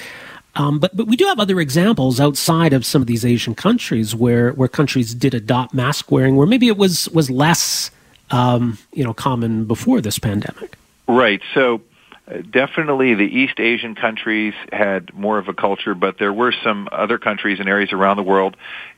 Um, 0.57 0.79
but 0.79 0.97
but 0.97 1.07
we 1.07 1.16
do 1.16 1.27
have 1.27 1.40
other 1.40 1.61
examples 1.61 2.20
outside 2.20 2.73
of 2.73 2.87
some 2.87 3.03
of 3.03 3.09
these 3.09 3.25
Asian 3.25 3.55
countries 3.55 4.14
where 4.14 4.53
where 4.53 4.68
countries 4.68 5.14
did 5.14 5.35
adopt 5.35 5.75
mask 5.75 6.12
wearing, 6.12 6.37
where 6.37 6.47
maybe 6.47 6.68
it 6.68 6.77
was 6.77 7.09
was 7.09 7.29
less 7.29 7.90
um, 8.31 8.79
you 8.92 9.03
know 9.03 9.12
common 9.12 9.64
before 9.64 10.01
this 10.01 10.18
pandemic. 10.18 10.77
Right. 11.09 11.42
So 11.55 11.81
definitely 12.51 13.15
the 13.15 13.23
East 13.23 13.61
Asian 13.61 13.95
countries 13.95 14.55
had 14.73 15.13
more 15.15 15.39
of 15.39 15.49
a 15.49 15.55
culture, 15.55 15.95
but 15.95 16.19
there 16.19 16.33
were 16.33 16.53
some 16.65 16.89
other 16.91 17.19
countries 17.19 17.61
and 17.61 17.69
areas 17.69 17.93
around 17.93 18.17
the 18.17 18.23
world. 18.23 18.57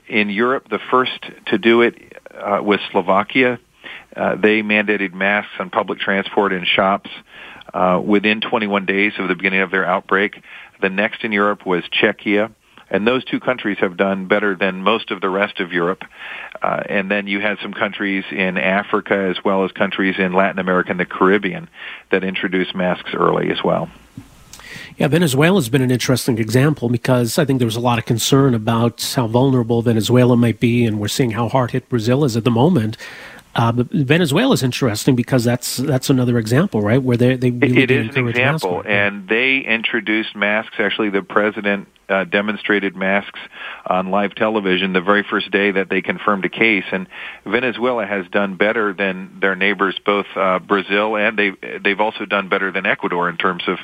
In 0.09 0.31
Europe, 0.31 0.69
the 0.69 0.79
first 0.91 1.25
to 1.47 1.59
do 1.59 1.83
it 1.83 2.21
uh, 2.33 2.61
was 2.62 2.79
Slovakia. 2.93 3.59
Uh, 4.15 4.37
they 4.37 4.62
mandated 4.62 5.12
masks 5.12 5.53
on 5.59 5.71
public 5.71 5.99
transport 5.99 6.53
and 6.53 6.67
shops 6.67 7.11
uh, 7.75 8.01
within 8.03 8.41
21 8.41 8.87
days 8.87 9.12
of 9.19 9.29
the 9.29 9.35
beginning 9.35 9.61
of 9.61 9.71
their 9.71 9.85
outbreak. 9.85 10.41
The 10.81 10.89
next 10.89 11.25
in 11.25 11.33
Europe 11.33 11.67
was 11.67 11.83
Czechia. 11.85 12.53
And 12.88 13.07
those 13.07 13.25
two 13.25 13.40
countries 13.40 13.79
have 13.81 13.96
done 13.96 14.27
better 14.27 14.55
than 14.55 14.83
most 14.83 15.11
of 15.11 15.20
the 15.20 15.29
rest 15.29 15.61
of 15.61 15.72
Europe. 15.72 16.05
Uh, 16.62 16.83
and 16.88 17.11
then 17.11 17.27
you 17.27 17.40
had 17.40 17.59
some 17.61 17.72
countries 17.72 18.25
in 18.31 18.57
Africa 18.59 19.14
as 19.14 19.44
well 19.44 19.64
as 19.64 19.72
countries 19.72 20.16
in 20.18 20.33
Latin 20.33 20.59
America 20.59 20.90
and 20.90 21.01
the 21.01 21.05
Caribbean 21.05 21.68
that 22.11 22.22
introduced 22.22 22.75
masks 22.75 23.11
early 23.12 23.51
as 23.51 23.62
well. 23.64 23.90
Yeah, 24.96 25.09
Venezuela 25.09 25.59
has 25.59 25.68
been 25.68 25.83
an 25.83 25.90
interesting 25.90 26.38
example 26.38 26.88
because 26.88 27.38
I 27.38 27.44
think 27.44 27.59
there 27.59 27.66
was 27.66 27.77
a 27.77 27.81
lot 27.81 27.99
of 27.99 28.07
concern 28.07 28.55
about 28.55 29.03
how 29.14 29.27
vulnerable 29.27 29.83
Venezuela 29.83 30.37
might 30.37 30.59
be, 30.59 30.87
and 30.87 30.99
we're 30.99 31.09
seeing 31.09 31.33
how 31.33 31.49
hard 31.49 31.72
hit 31.72 31.88
Brazil 31.88 32.25
is 32.25 32.37
at 32.37 32.44
the 32.44 32.51
moment. 32.51 32.96
Uh, 33.57 33.73
but 33.73 33.90
Venezuela 33.90 34.53
is 34.53 34.62
interesting 34.62 35.16
because 35.16 35.42
that's 35.42 35.79
that's 35.79 36.11
another 36.11 36.38
example, 36.38 36.83
right? 36.83 37.03
Where 37.03 37.16
they 37.16 37.37
they 37.37 37.51
really 37.51 37.83
it 37.83 37.90
is 37.90 38.14
an 38.14 38.29
example, 38.29 38.83
and 38.87 39.27
they 39.27 39.61
introduced 39.61 40.37
masks. 40.37 40.75
Actually, 40.79 41.09
the 41.09 41.23
president 41.23 41.88
uh, 42.11 42.25
demonstrated 42.25 42.95
masks 42.95 43.40
on 43.87 44.11
live 44.11 44.35
television 44.35 44.92
the 44.92 45.01
very 45.01 45.23
first 45.23 45.51
day 45.51 45.71
that 45.71 45.88
they 45.88 46.03
confirmed 46.03 46.45
a 46.45 46.51
case. 46.51 46.85
And 46.92 47.09
Venezuela 47.47 48.05
has 48.05 48.29
done 48.29 48.57
better 48.57 48.92
than 48.92 49.38
their 49.40 49.57
neighbors, 49.57 49.99
both 50.05 50.27
uh, 50.37 50.59
Brazil 50.59 51.16
and 51.16 51.38
they 51.38 51.53
they've 51.83 52.01
also 52.01 52.27
done 52.27 52.51
better 52.51 52.71
than 52.71 52.85
Ecuador 52.85 53.31
in 53.31 53.38
terms 53.38 53.62
of 53.66 53.79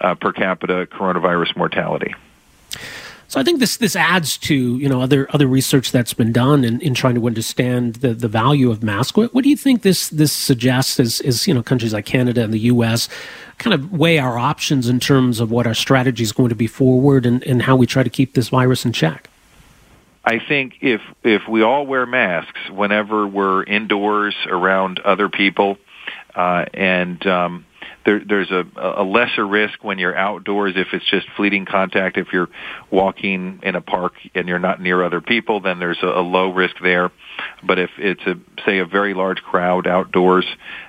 uh, 0.00 0.14
per 0.14 0.32
capita 0.32 0.88
coronavirus 0.90 1.54
mortality. 1.54 2.14
So 3.28 3.38
I 3.38 3.42
think 3.42 3.60
this 3.60 3.76
this 3.76 3.94
adds 3.94 4.38
to 4.38 4.78
you 4.78 4.88
know 4.88 5.02
other 5.02 5.28
other 5.34 5.46
research 5.46 5.92
that's 5.92 6.14
been 6.14 6.32
done 6.32 6.64
in, 6.64 6.80
in 6.80 6.94
trying 6.94 7.14
to 7.14 7.26
understand 7.26 7.96
the, 7.96 8.14
the 8.14 8.26
value 8.26 8.70
of 8.70 8.82
masks. 8.82 9.16
What, 9.16 9.34
what 9.34 9.44
do 9.44 9.50
you 9.50 9.56
think 9.56 9.82
this 9.82 10.08
this 10.08 10.32
suggests 10.32 10.98
as, 10.98 11.20
as 11.20 11.46
you 11.46 11.52
know 11.52 11.62
countries 11.62 11.92
like 11.92 12.06
Canada 12.06 12.42
and 12.42 12.54
the 12.54 12.60
U.S. 12.60 13.06
kind 13.58 13.74
of 13.74 13.92
weigh 13.92 14.18
our 14.18 14.38
options 14.38 14.88
in 14.88 14.98
terms 14.98 15.40
of 15.40 15.50
what 15.50 15.66
our 15.66 15.74
strategy 15.74 16.22
is 16.22 16.32
going 16.32 16.48
to 16.48 16.54
be 16.54 16.66
forward 16.66 17.26
and, 17.26 17.44
and 17.44 17.62
how 17.62 17.76
we 17.76 17.86
try 17.86 18.02
to 18.02 18.10
keep 18.10 18.32
this 18.32 18.48
virus 18.48 18.86
in 18.86 18.94
check? 18.94 19.28
I 20.24 20.38
think 20.38 20.78
if 20.80 21.02
if 21.22 21.46
we 21.46 21.60
all 21.60 21.86
wear 21.86 22.06
masks 22.06 22.70
whenever 22.70 23.26
we're 23.26 23.62
indoors 23.62 24.36
around 24.46 25.00
other 25.00 25.28
people, 25.28 25.76
uh, 26.34 26.64
and 26.72 27.26
um, 27.26 27.66
there, 28.08 28.22
there's 28.26 28.50
a, 28.50 28.64
a 28.74 29.04
lesser 29.04 29.46
risk 29.46 29.84
when 29.84 29.98
you're 29.98 30.16
outdoors 30.16 30.72
if 30.76 30.88
it's 30.94 31.04
just 31.10 31.26
fleeting 31.36 31.66
contact. 31.66 32.16
If 32.16 32.28
you're 32.32 32.48
walking 32.90 33.60
in 33.62 33.76
a 33.76 33.82
park 33.82 34.14
and 34.34 34.48
you're 34.48 34.58
not 34.58 34.80
near 34.80 35.04
other 35.04 35.20
people, 35.20 35.60
then 35.60 35.78
there's 35.78 35.98
a, 36.02 36.06
a 36.06 36.22
low 36.22 36.50
risk 36.50 36.76
there. 36.82 37.10
But 37.62 37.78
if 37.78 37.90
it's 37.98 38.22
a 38.22 38.36
say 38.64 38.78
a 38.78 38.86
very 38.86 39.12
large 39.12 39.42
crowd 39.42 39.86
outdoors, 39.86 40.46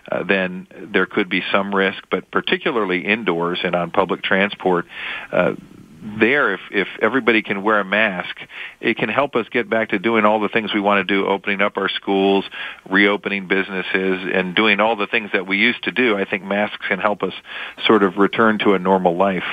uh, 0.10 0.24
then 0.24 0.68
there 0.94 1.08
could 1.08 1.30
be 1.30 1.42
some 1.52 1.76
risk. 1.76 2.02
But 2.10 2.32
particularly 2.32 3.06
indoors 3.06 3.60
and 3.66 3.76
on 3.76 3.92
public 3.92 4.24
transport, 4.24 4.86
uh, 5.34 5.56
there, 6.02 6.54
if, 6.54 6.62
if 6.72 6.88
everybody 7.02 7.42
can 7.42 7.64
wear 7.64 7.80
a 7.80 7.86
mask, 7.86 8.36
it 8.80 8.98
can 8.98 9.10
help 9.10 9.36
us 9.36 9.48
get 9.50 9.70
back 9.70 9.90
to 9.90 10.00
doing 10.00 10.26
all 10.26 10.40
the 10.40 10.50
things 10.50 10.74
we 10.74 10.80
want 10.80 11.06
to 11.08 11.14
do, 11.14 11.28
opening 11.28 11.62
up 11.62 11.78
our 11.78 11.90
schools, 11.90 12.46
reopening 12.90 13.48
businesses, 13.48 14.30
and 14.34 14.56
doing 14.56 14.80
all 14.80 14.96
the 14.96 15.08
things 15.08 15.32
that 15.34 15.48
we 15.48 15.58
used 15.58 15.84
to 15.84 15.92
do. 15.92 16.18
I 16.18 16.26
think 16.26 16.44
masks 16.44 16.86
can 16.88 17.00
help 17.00 17.24
us 17.24 17.34
sort 17.86 18.04
of 18.04 18.18
return 18.18 18.60
to 18.60 18.74
a 18.74 18.80
normal 18.80 19.16
life. 19.16 19.44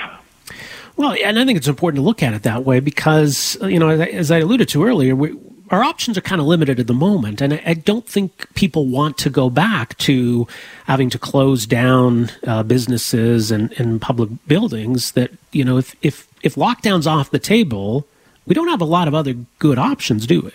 Well, 0.95 1.15
and 1.23 1.37
I 1.37 1.45
think 1.45 1.57
it's 1.57 1.67
important 1.67 2.01
to 2.01 2.05
look 2.05 2.23
at 2.23 2.33
it 2.33 2.43
that 2.43 2.63
way 2.63 2.79
because, 2.79 3.57
you 3.61 3.79
know, 3.79 3.89
as 3.89 4.31
I 4.31 4.39
alluded 4.39 4.69
to 4.69 4.83
earlier, 4.83 5.15
we, 5.15 5.37
our 5.69 5.83
options 5.83 6.17
are 6.17 6.21
kind 6.21 6.39
of 6.39 6.47
limited 6.47 6.79
at 6.79 6.87
the 6.87 6.93
moment, 6.93 7.41
and 7.41 7.53
I, 7.53 7.63
I, 7.65 7.73
don't 7.73 8.07
think 8.07 8.53
people 8.53 8.87
want 8.87 9.17
to 9.19 9.29
go 9.29 9.49
back 9.49 9.97
to 9.99 10.47
having 10.85 11.09
to 11.09 11.19
close 11.19 11.65
down 11.65 12.29
uh, 12.45 12.63
businesses 12.63 13.51
and, 13.51 13.71
and 13.79 14.01
public 14.01 14.29
buildings. 14.47 15.11
That 15.11 15.31
you 15.51 15.65
know, 15.65 15.77
if 15.77 15.95
if 16.01 16.27
if 16.41 16.55
lockdown's 16.55 17.07
off 17.07 17.31
the 17.31 17.39
table, 17.39 18.07
we 18.45 18.53
don't 18.53 18.69
have 18.69 18.81
a 18.81 18.85
lot 18.85 19.07
of 19.07 19.13
other 19.13 19.33
good 19.59 19.77
options, 19.77 20.25
do 20.25 20.41
we? 20.41 20.51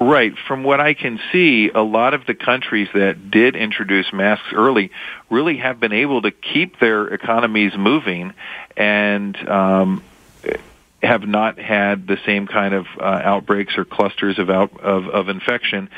Right. 0.00 0.32
From 0.48 0.64
what 0.64 0.80
I 0.80 0.94
can 0.94 1.20
see, 1.30 1.70
a 1.74 1.82
lot 1.82 2.14
of 2.14 2.24
the 2.24 2.34
countries 2.34 2.88
that 2.94 3.30
did 3.30 3.54
introduce 3.54 4.12
masks 4.14 4.48
early 4.54 4.90
really 5.28 5.58
have 5.58 5.78
been 5.78 5.92
able 5.92 6.22
to 6.22 6.30
keep 6.30 6.78
their 6.78 7.06
economies 7.08 7.76
moving 7.76 8.32
and 8.78 9.36
um, 9.46 10.02
have 11.02 11.26
not 11.26 11.58
had 11.58 12.06
the 12.06 12.18
same 12.26 12.46
kind 12.46 12.74
of 12.74 12.86
uh, 12.98 13.04
outbreaks 13.04 13.78
or 13.78 13.84
clusters 13.84 14.38
of, 14.38 14.50
out, 14.50 14.78
of 14.80 15.08
of 15.08 15.28
infection. 15.28 15.88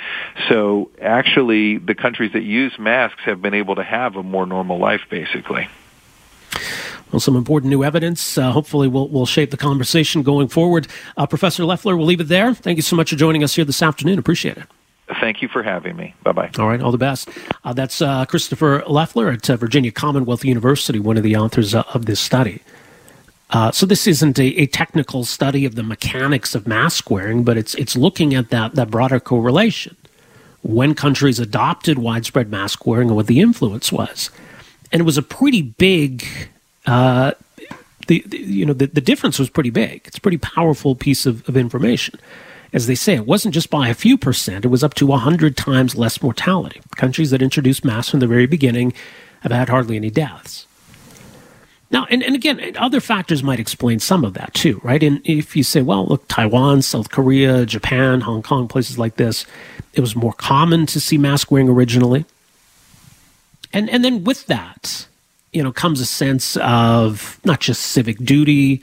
So 0.48 0.90
actually, 1.00 1.78
the 1.78 1.94
countries 1.94 2.32
that 2.32 2.42
use 2.42 2.78
masks 2.78 3.20
have 3.24 3.42
been 3.42 3.54
able 3.54 3.74
to 3.76 3.82
have 3.82 4.16
a 4.16 4.22
more 4.22 4.46
normal 4.46 4.78
life, 4.78 5.02
basically. 5.10 5.68
Well, 7.10 7.20
some 7.20 7.36
important 7.36 7.70
new 7.70 7.84
evidence. 7.84 8.38
Uh, 8.38 8.52
hopefully, 8.52 8.88
will 8.88 9.08
will 9.08 9.26
shape 9.26 9.50
the 9.50 9.56
conversation 9.56 10.22
going 10.22 10.48
forward. 10.48 10.86
Uh, 11.16 11.26
Professor 11.26 11.64
Leffler, 11.64 11.96
we'll 11.96 12.06
leave 12.06 12.20
it 12.20 12.28
there. 12.28 12.54
Thank 12.54 12.76
you 12.76 12.82
so 12.82 12.96
much 12.96 13.10
for 13.10 13.16
joining 13.16 13.44
us 13.44 13.54
here 13.54 13.64
this 13.64 13.82
afternoon. 13.82 14.18
Appreciate 14.18 14.56
it. 14.56 14.64
Thank 15.20 15.42
you 15.42 15.48
for 15.48 15.62
having 15.62 15.96
me. 15.96 16.14
Bye 16.22 16.32
bye. 16.32 16.50
All 16.58 16.68
right, 16.68 16.80
all 16.80 16.92
the 16.92 16.98
best. 16.98 17.28
Uh, 17.64 17.72
that's 17.72 18.00
uh, 18.00 18.24
Christopher 18.24 18.82
Leffler 18.86 19.30
at 19.30 19.50
uh, 19.50 19.56
Virginia 19.56 19.90
Commonwealth 19.90 20.44
University, 20.44 20.98
one 20.98 21.16
of 21.16 21.22
the 21.22 21.36
authors 21.36 21.74
uh, 21.74 21.82
of 21.92 22.06
this 22.06 22.20
study. 22.20 22.62
Uh, 23.52 23.70
so 23.70 23.84
this 23.84 24.06
isn't 24.06 24.38
a, 24.38 24.62
a, 24.62 24.66
technical 24.66 25.24
study 25.24 25.66
of 25.66 25.74
the 25.74 25.82
mechanics 25.82 26.54
of 26.54 26.66
mask 26.66 27.10
wearing, 27.10 27.44
but 27.44 27.58
it's 27.58 27.74
it's 27.74 27.94
looking 27.94 28.34
at 28.34 28.48
that 28.48 28.74
that 28.76 28.90
broader 28.90 29.20
correlation 29.20 29.94
when 30.62 30.94
countries 30.94 31.38
adopted 31.38 31.98
widespread 31.98 32.50
mask 32.50 32.86
wearing 32.86 33.08
and 33.08 33.16
what 33.16 33.26
the 33.26 33.40
influence 33.40 33.92
was, 33.92 34.30
and 34.90 35.00
it 35.00 35.04
was 35.04 35.18
a 35.18 35.22
pretty 35.22 35.60
big. 35.60 36.26
Uh, 36.86 37.32
the, 38.08 38.24
the, 38.26 38.38
you 38.38 38.64
know 38.64 38.72
the, 38.72 38.86
the 38.86 39.02
difference 39.02 39.38
was 39.38 39.50
pretty 39.50 39.70
big. 39.70 40.00
It's 40.06 40.16
a 40.16 40.20
pretty 40.20 40.38
powerful 40.38 40.96
piece 40.96 41.26
of, 41.26 41.46
of 41.46 41.56
information. 41.56 42.18
As 42.72 42.86
they 42.86 42.94
say, 42.94 43.14
it 43.14 43.26
wasn't 43.26 43.52
just 43.52 43.68
by 43.68 43.88
a 43.88 43.94
few 43.94 44.16
percent; 44.16 44.64
it 44.64 44.68
was 44.68 44.82
up 44.82 44.94
to 44.94 45.12
hundred 45.12 45.58
times 45.58 45.94
less 45.94 46.22
mortality. 46.22 46.80
Countries 46.96 47.30
that 47.30 47.42
introduced 47.42 47.84
masks 47.84 48.10
from 48.10 48.20
the 48.20 48.26
very 48.26 48.46
beginning 48.46 48.94
have 49.40 49.52
had 49.52 49.68
hardly 49.68 49.96
any 49.96 50.10
deaths. 50.10 50.66
Now, 51.92 52.06
and, 52.08 52.22
and 52.22 52.34
again, 52.34 52.74
other 52.78 53.00
factors 53.00 53.42
might 53.42 53.60
explain 53.60 54.00
some 54.00 54.24
of 54.24 54.32
that 54.32 54.54
too, 54.54 54.80
right? 54.82 55.02
And 55.02 55.20
if 55.24 55.54
you 55.54 55.62
say, 55.62 55.82
well, 55.82 56.06
look, 56.06 56.26
Taiwan, 56.26 56.80
South 56.80 57.10
Korea, 57.10 57.66
Japan, 57.66 58.22
Hong 58.22 58.42
Kong, 58.42 58.66
places 58.66 58.98
like 58.98 59.16
this, 59.16 59.44
it 59.92 60.00
was 60.00 60.16
more 60.16 60.32
common 60.32 60.86
to 60.86 60.98
see 60.98 61.18
mask 61.18 61.50
wearing 61.50 61.68
originally. 61.68 62.24
And, 63.74 63.90
and 63.90 64.02
then 64.02 64.24
with 64.24 64.46
that, 64.46 65.06
you 65.52 65.62
know, 65.62 65.70
comes 65.70 66.00
a 66.00 66.06
sense 66.06 66.56
of 66.56 67.38
not 67.44 67.60
just 67.60 67.82
civic 67.82 68.16
duty, 68.18 68.82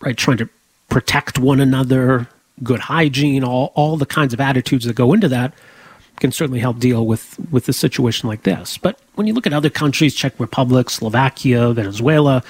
right? 0.00 0.16
Trying 0.16 0.36
to 0.36 0.48
protect 0.90 1.38
one 1.38 1.58
another, 1.58 2.28
good 2.62 2.80
hygiene, 2.80 3.44
all, 3.44 3.72
all 3.74 3.96
the 3.96 4.04
kinds 4.04 4.34
of 4.34 4.40
attitudes 4.42 4.84
that 4.84 4.94
go 4.94 5.14
into 5.14 5.28
that 5.28 5.54
can 6.20 6.32
certainly 6.32 6.60
help 6.60 6.78
deal 6.78 7.06
with, 7.06 7.36
with 7.50 7.68
a 7.68 7.72
situation 7.72 8.28
like 8.28 8.42
this. 8.42 8.78
But 8.78 8.98
when 9.14 9.26
you 9.26 9.34
look 9.34 9.46
at 9.46 9.52
other 9.52 9.70
countries, 9.70 10.14
Czech 10.14 10.38
Republic, 10.38 10.88
Slovakia, 10.90 11.72
Venezuela, 11.72 12.42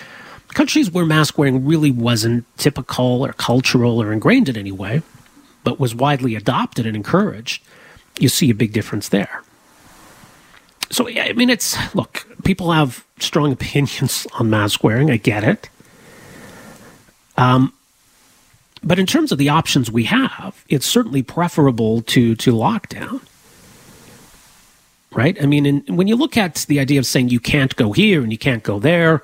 countries 0.48 0.90
where 0.90 1.06
mask 1.06 1.38
wearing 1.38 1.64
really 1.64 1.90
wasn't 1.90 2.44
typical 2.58 3.24
or 3.24 3.32
cultural 3.32 4.00
or 4.00 4.12
ingrained 4.12 4.48
in 4.48 4.56
any 4.56 4.72
way, 4.72 5.02
but 5.64 5.80
was 5.80 5.94
widely 5.94 6.34
adopted 6.34 6.86
and 6.86 6.96
encouraged, 6.96 7.62
you 8.18 8.28
see 8.28 8.50
a 8.50 8.54
big 8.54 8.72
difference 8.72 9.08
there. 9.08 9.42
So, 10.90 11.08
I 11.08 11.32
mean, 11.32 11.48
it's 11.48 11.76
look, 11.94 12.26
people 12.44 12.72
have 12.72 13.04
strong 13.18 13.52
opinions 13.58 14.26
on 14.34 14.50
mask 14.50 14.84
wearing. 14.84 15.10
I 15.10 15.16
get 15.16 15.44
it. 15.44 15.68
Um, 17.38 17.72
but 18.84 18.98
in 18.98 19.06
terms 19.06 19.32
of 19.32 19.38
the 19.38 19.48
options 19.48 19.90
we 19.90 20.04
have, 20.04 20.64
it's 20.68 20.86
certainly 20.86 21.22
preferable 21.22 22.02
to 22.02 22.34
to 22.36 22.52
lockdown 22.52 23.22
right? 25.14 25.40
I 25.42 25.46
mean, 25.46 25.66
in, 25.66 25.96
when 25.96 26.08
you 26.08 26.16
look 26.16 26.36
at 26.36 26.66
the 26.68 26.80
idea 26.80 26.98
of 26.98 27.06
saying 27.06 27.28
you 27.28 27.40
can't 27.40 27.74
go 27.76 27.92
here 27.92 28.22
and 28.22 28.32
you 28.32 28.38
can't 28.38 28.62
go 28.62 28.78
there, 28.78 29.22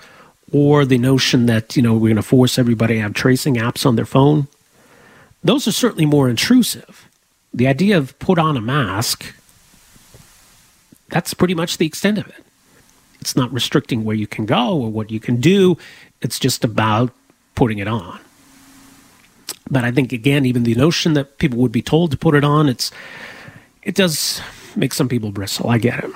or 0.53 0.85
the 0.85 0.99
notion 0.99 1.47
that, 1.47 1.77
you 1.77 1.83
know, 1.83 1.95
we're 1.95 2.09
going 2.09 2.17
to 2.17 2.23
force 2.23 2.59
everybody 2.59 2.95
to 2.95 3.01
have 3.01 3.15
tracing 3.15 3.57
apps 3.57 3.85
on 3.85 3.97
their 3.97 4.07
phone, 4.07 4.49
those 5.43 5.69
are 5.69 5.73
certainly 5.73 6.07
more 6.07 6.29
intrusive. 6.29 7.09
The 7.53 7.67
idea 7.67 7.99
of 7.99 8.19
put 8.19 8.39
on 8.39 8.57
a 8.57 8.61
mask, 8.61 9.35
that's 11.09 11.35
pretty 11.35 11.55
much 11.55 11.79
the 11.79 11.87
extent 11.87 12.19
of 12.19 12.27
it. 12.29 12.45
It's 13.21 13.37
not 13.37 13.53
restricting 13.53 14.05
where 14.05 14.17
you 14.17 14.27
can 14.27 14.47
go 14.47 14.81
or 14.81 14.91
what 14.91 15.11
you 15.11 15.21
can 15.21 15.41
do, 15.41 15.77
it's 16.21 16.39
just 16.39 16.65
about 16.65 17.13
putting 17.55 17.79
it 17.79 17.89
on. 17.89 18.21
But 19.71 19.85
I 19.85 19.91
think, 19.91 20.13
again, 20.13 20.47
even 20.47 20.63
the 20.63 20.75
notion 20.75 21.13
that 21.13 21.39
people 21.39 21.59
would 21.59 21.73
be 21.73 21.83
told 21.83 22.11
to 22.13 22.17
put 22.17 22.35
it 22.35 22.45
on, 22.45 22.69
it's, 22.69 22.91
it 23.83 23.95
does 23.95 24.41
makes 24.79 24.97
some 24.97 25.09
people 25.09 25.31
bristle. 25.31 25.69
I 25.69 25.79
get 25.79 26.05
it. 26.05 26.11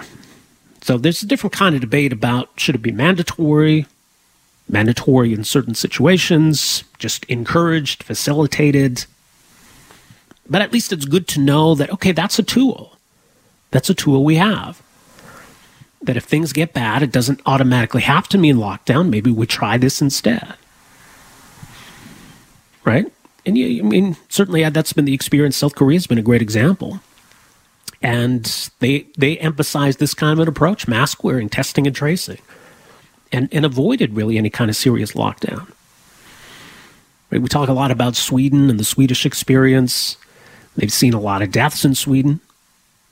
So 0.82 0.98
there's 0.98 1.22
a 1.22 1.26
different 1.26 1.52
kind 1.52 1.74
of 1.74 1.80
debate 1.80 2.12
about 2.12 2.50
should 2.56 2.74
it 2.74 2.82
be 2.82 2.90
mandatory, 2.92 3.86
mandatory 4.68 5.32
in 5.32 5.44
certain 5.44 5.74
situations, 5.74 6.84
just 6.98 7.24
encouraged, 7.26 8.02
facilitated. 8.02 9.04
But 10.48 10.62
at 10.62 10.72
least 10.72 10.92
it's 10.92 11.04
good 11.04 11.28
to 11.28 11.40
know 11.40 11.74
that, 11.76 11.90
okay, 11.92 12.12
that's 12.12 12.38
a 12.38 12.42
tool. 12.42 12.96
That's 13.70 13.90
a 13.90 13.94
tool 13.94 14.24
we 14.24 14.36
have. 14.36 14.82
That 16.02 16.16
if 16.16 16.24
things 16.24 16.52
get 16.52 16.72
bad, 16.72 17.02
it 17.02 17.12
doesn't 17.12 17.40
automatically 17.46 18.02
have 18.02 18.28
to 18.28 18.38
mean 18.38 18.56
lockdown. 18.56 19.08
Maybe 19.08 19.30
we 19.30 19.46
try 19.46 19.78
this 19.78 20.02
instead. 20.02 20.54
Right? 22.84 23.06
And 23.46 23.56
you, 23.56 23.84
I 23.84 23.86
mean, 23.86 24.16
certainly 24.28 24.68
that's 24.68 24.92
been 24.92 25.04
the 25.04 25.14
experience. 25.14 25.56
South 25.56 25.76
Korea's 25.76 26.08
been 26.08 26.18
a 26.18 26.22
great 26.22 26.42
example 26.42 27.00
and 28.02 28.70
they 28.80 29.06
they 29.16 29.38
emphasized 29.38 29.98
this 29.98 30.14
kind 30.14 30.32
of 30.32 30.38
an 30.40 30.48
approach: 30.48 30.88
mask 30.88 31.22
wearing, 31.24 31.48
testing, 31.48 31.86
and 31.86 31.94
tracing, 31.94 32.38
and 33.30 33.48
and 33.52 33.64
avoided 33.64 34.14
really 34.14 34.38
any 34.38 34.50
kind 34.50 34.70
of 34.70 34.76
serious 34.76 35.12
lockdown. 35.12 35.70
Right? 37.30 37.40
We 37.40 37.48
talk 37.48 37.68
a 37.68 37.74
lot 37.74 37.90
about 37.90 38.16
Sweden 38.16 38.68
and 38.68 38.78
the 38.78 38.84
Swedish 38.84 39.24
experience. 39.24 40.16
They've 40.76 40.92
seen 40.92 41.14
a 41.14 41.20
lot 41.20 41.42
of 41.42 41.50
deaths 41.50 41.84
in 41.84 41.94
Sweden, 41.94 42.40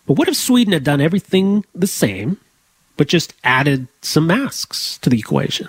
but 0.07 0.14
what 0.14 0.29
if 0.29 0.37
Sweden 0.37 0.72
had 0.72 0.85
done 0.85 1.00
everything 1.00 1.64
the 1.74 1.87
same, 1.87 2.38
but 2.96 3.07
just 3.07 3.35
added 3.44 3.87
some 4.03 4.26
masks 4.26 4.98
to 4.98 5.11
the 5.11 5.18
equation? 5.18 5.68